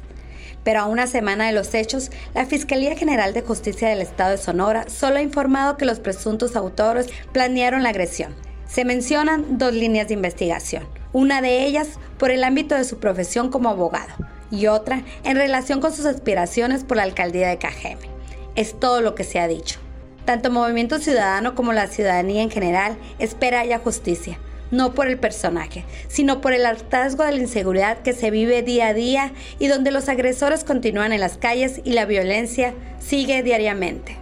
Pero 0.63 0.81
a 0.81 0.85
una 0.85 1.07
semana 1.07 1.47
de 1.47 1.53
los 1.53 1.73
hechos, 1.73 2.11
la 2.33 2.45
Fiscalía 2.45 2.95
General 2.95 3.33
de 3.33 3.41
Justicia 3.41 3.89
del 3.89 4.01
Estado 4.01 4.31
de 4.31 4.37
Sonora 4.37 4.85
solo 4.89 5.17
ha 5.17 5.21
informado 5.21 5.77
que 5.77 5.85
los 5.85 5.99
presuntos 5.99 6.55
autores 6.55 7.07
planearon 7.31 7.83
la 7.83 7.89
agresión. 7.89 8.35
Se 8.67 8.85
mencionan 8.85 9.57
dos 9.57 9.73
líneas 9.73 10.07
de 10.07 10.13
investigación, 10.13 10.83
una 11.13 11.41
de 11.41 11.65
ellas 11.65 11.89
por 12.17 12.31
el 12.31 12.43
ámbito 12.43 12.75
de 12.75 12.85
su 12.85 12.99
profesión 12.99 13.49
como 13.49 13.69
abogado 13.69 14.13
y 14.51 14.67
otra 14.67 15.03
en 15.23 15.35
relación 15.35 15.81
con 15.81 15.93
sus 15.93 16.05
aspiraciones 16.05 16.83
por 16.83 16.97
la 16.97 17.03
alcaldía 17.03 17.49
de 17.49 17.57
Cajeme. 17.57 18.09
Es 18.55 18.79
todo 18.79 19.01
lo 19.01 19.15
que 19.15 19.23
se 19.23 19.39
ha 19.39 19.47
dicho. 19.47 19.79
Tanto 20.25 20.51
Movimiento 20.51 20.99
Ciudadano 20.99 21.55
como 21.55 21.73
la 21.73 21.87
ciudadanía 21.87 22.43
en 22.43 22.51
general 22.51 22.97
espera 23.17 23.61
haya 23.61 23.79
justicia, 23.79 24.37
no 24.71 24.93
por 24.93 25.07
el 25.07 25.19
personaje, 25.19 25.85
sino 26.07 26.41
por 26.41 26.53
el 26.53 26.65
hartazgo 26.65 27.23
de 27.23 27.33
la 27.33 27.41
inseguridad 27.41 27.99
que 27.99 28.13
se 28.13 28.31
vive 28.31 28.63
día 28.63 28.87
a 28.87 28.93
día 28.93 29.33
y 29.59 29.67
donde 29.67 29.91
los 29.91 30.09
agresores 30.09 30.63
continúan 30.63 31.13
en 31.13 31.19
las 31.19 31.37
calles 31.37 31.81
y 31.83 31.91
la 31.93 32.05
violencia 32.05 32.73
sigue 32.99 33.43
diariamente. 33.43 34.17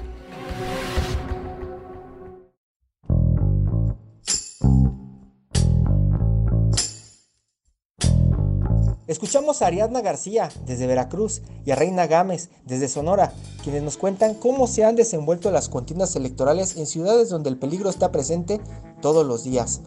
Escuchamos 9.10 9.64
a 9.64 9.66
Ariadna 9.66 10.02
García 10.02 10.50
desde 10.68 10.86
Veracruz 10.86 11.42
y 11.66 11.72
a 11.72 11.76
Reina 11.76 12.06
Gámez 12.06 12.52
desde 12.66 12.88
Sonora, 12.88 13.34
quienes 13.64 13.82
nos 13.82 13.98
cuentan 13.98 14.36
cómo 14.36 14.68
se 14.68 14.86
han 14.86 14.96
desenvuelto 14.96 15.50
las 15.50 15.68
contiendas 15.68 16.16
electorales 16.16 16.78
en 16.78 16.86
ciudades 16.86 17.30
donde 17.30 17.50
el 17.50 17.58
peligro 17.58 17.90
está 17.90 18.12
presente 18.12 18.62
todos 19.02 19.26
los 19.26 19.44
días. 19.44 19.82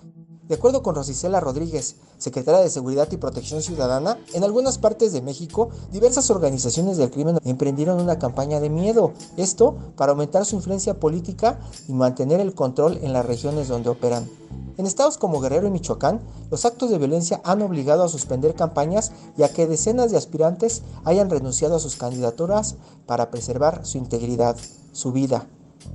De 0.52 0.56
acuerdo 0.56 0.82
con 0.82 0.94
Rosicela 0.94 1.40
Rodríguez, 1.40 1.96
secretaria 2.18 2.60
de 2.60 2.68
Seguridad 2.68 3.08
y 3.10 3.16
Protección 3.16 3.62
Ciudadana, 3.62 4.18
en 4.34 4.44
algunas 4.44 4.76
partes 4.76 5.14
de 5.14 5.22
México, 5.22 5.70
diversas 5.92 6.28
organizaciones 6.28 6.98
del 6.98 7.10
crimen 7.10 7.38
emprendieron 7.42 7.98
una 7.98 8.18
campaña 8.18 8.60
de 8.60 8.68
miedo. 8.68 9.14
Esto 9.38 9.74
para 9.96 10.12
aumentar 10.12 10.44
su 10.44 10.56
influencia 10.56 11.00
política 11.00 11.58
y 11.88 11.94
mantener 11.94 12.38
el 12.38 12.54
control 12.54 12.98
en 13.02 13.14
las 13.14 13.24
regiones 13.24 13.68
donde 13.68 13.88
operan. 13.88 14.28
En 14.76 14.84
estados 14.84 15.16
como 15.16 15.40
Guerrero 15.40 15.68
y 15.68 15.70
Michoacán, 15.70 16.20
los 16.50 16.66
actos 16.66 16.90
de 16.90 16.98
violencia 16.98 17.40
han 17.44 17.62
obligado 17.62 18.04
a 18.04 18.08
suspender 18.10 18.54
campañas 18.54 19.10
y 19.38 19.44
a 19.44 19.48
que 19.54 19.66
decenas 19.66 20.10
de 20.10 20.18
aspirantes 20.18 20.82
hayan 21.04 21.30
renunciado 21.30 21.76
a 21.76 21.80
sus 21.80 21.96
candidaturas 21.96 22.74
para 23.06 23.30
preservar 23.30 23.86
su 23.86 23.96
integridad, 23.96 24.58
su 24.92 25.12
vida. 25.12 25.46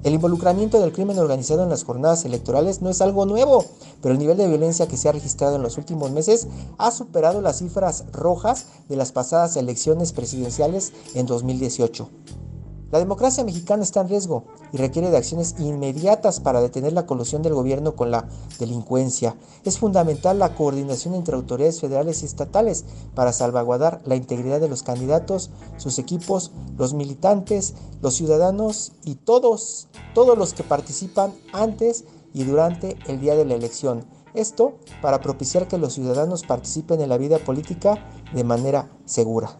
El 0.04 0.13
involucramiento 0.13 0.80
del 0.80 0.91
crimen 0.91 1.19
organizado 1.19 1.63
en 1.63 1.69
las 1.69 1.84
jornadas 1.84 2.26
electorales 2.26 2.82
no 2.82 2.89
es 2.89 3.02
algo 3.02 3.26
nuevo, 3.26 3.65
pero 4.02 4.13
el 4.13 4.19
nivel 4.19 4.38
de 4.38 4.47
violencia 4.47 4.88
que 4.88 4.97
se 4.97 5.10
ha 5.10 5.12
registrado 5.12 5.56
en 5.56 5.63
los 5.63 5.78
últimos 5.78 6.12
meses 6.12 6.47
ha 6.78 6.91
superado 6.91 7.41
las 7.41 7.60
cifras 7.60 8.06
rojas 8.12 8.67
de 8.89 8.95
las 8.95 9.12
pasadas 9.12 9.58
elecciones 9.58 10.13
presidenciales 10.13 10.93
en 11.13 11.26
2018. 11.26 12.10
La 12.89 13.00
democracia 13.00 13.43
mexicana 13.43 13.84
está 13.84 14.00
en 14.00 14.08
riesgo 14.08 14.45
y 14.71 14.78
requiere 14.78 15.12
de 15.12 15.17
acciones 15.17 15.56
inmediatas 15.60 16.39
para 16.39 16.62
detener 16.62 16.93
la 16.93 17.06
colusión 17.06 17.41
del 17.41 17.54
gobierno 17.54 17.97
con 17.97 18.12
la 18.12 18.30
delincuencia. 18.60 19.36
Es 19.65 19.78
fundamental 19.78 20.39
la 20.39 20.56
coordinación 20.56 21.13
entre 21.13 21.36
autoridades 21.36 21.82
federales 21.82 22.21
y 22.23 22.26
estatales 22.26 22.86
para 23.13 23.34
salvaguardar 23.34 24.02
la 24.06 24.15
integridad 24.15 24.62
de 24.62 24.69
los 24.69 24.84
candidatos, 24.84 25.50
sus 25.76 26.00
equipos, 26.00 26.52
los 26.78 26.93
militantes, 26.93 27.73
los 28.02 28.13
ciudadanos 28.13 28.93
y 29.04 29.15
todos, 29.15 29.89
todos 30.13 30.38
los 30.38 30.54
que 30.54 30.63
participan 30.63 31.34
antes 31.52 32.06
y 32.34 32.45
durante 32.45 32.97
el 33.08 33.19
día 33.19 33.36
de 33.36 33.43
la 33.43 33.56
elección. 33.56 34.06
Esto 34.34 34.76
para 35.02 35.19
propiciar 35.19 35.67
que 35.67 35.78
los 35.78 35.91
ciudadanos 35.93 36.43
participen 36.43 37.02
en 37.02 37.10
la 37.10 37.17
vida 37.17 37.38
política 37.39 38.08
de 38.34 38.45
manera 38.45 38.89
segura. 39.04 39.60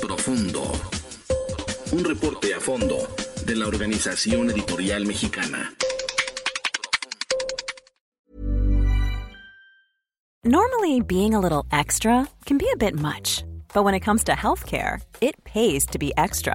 Profundo. 0.00 0.62
Un 1.92 2.04
reporte 2.04 2.54
a 2.54 2.60
fondo 2.60 3.08
de 3.44 3.56
la 3.56 3.66
Organización 3.66 4.50
Editorial 4.50 5.04
Mexicana. 5.04 5.72
Normally, 10.44 11.00
being 11.00 11.34
a 11.34 11.40
little 11.40 11.66
extra 11.72 12.28
can 12.46 12.58
be 12.58 12.68
a 12.72 12.76
bit 12.76 12.94
much, 12.94 13.44
but 13.74 13.84
when 13.84 13.94
it 13.94 14.00
comes 14.00 14.24
to 14.24 14.32
healthcare, 14.32 15.00
it 15.20 15.42
pays 15.44 15.84
to 15.86 15.98
be 15.98 16.12
extra. 16.16 16.54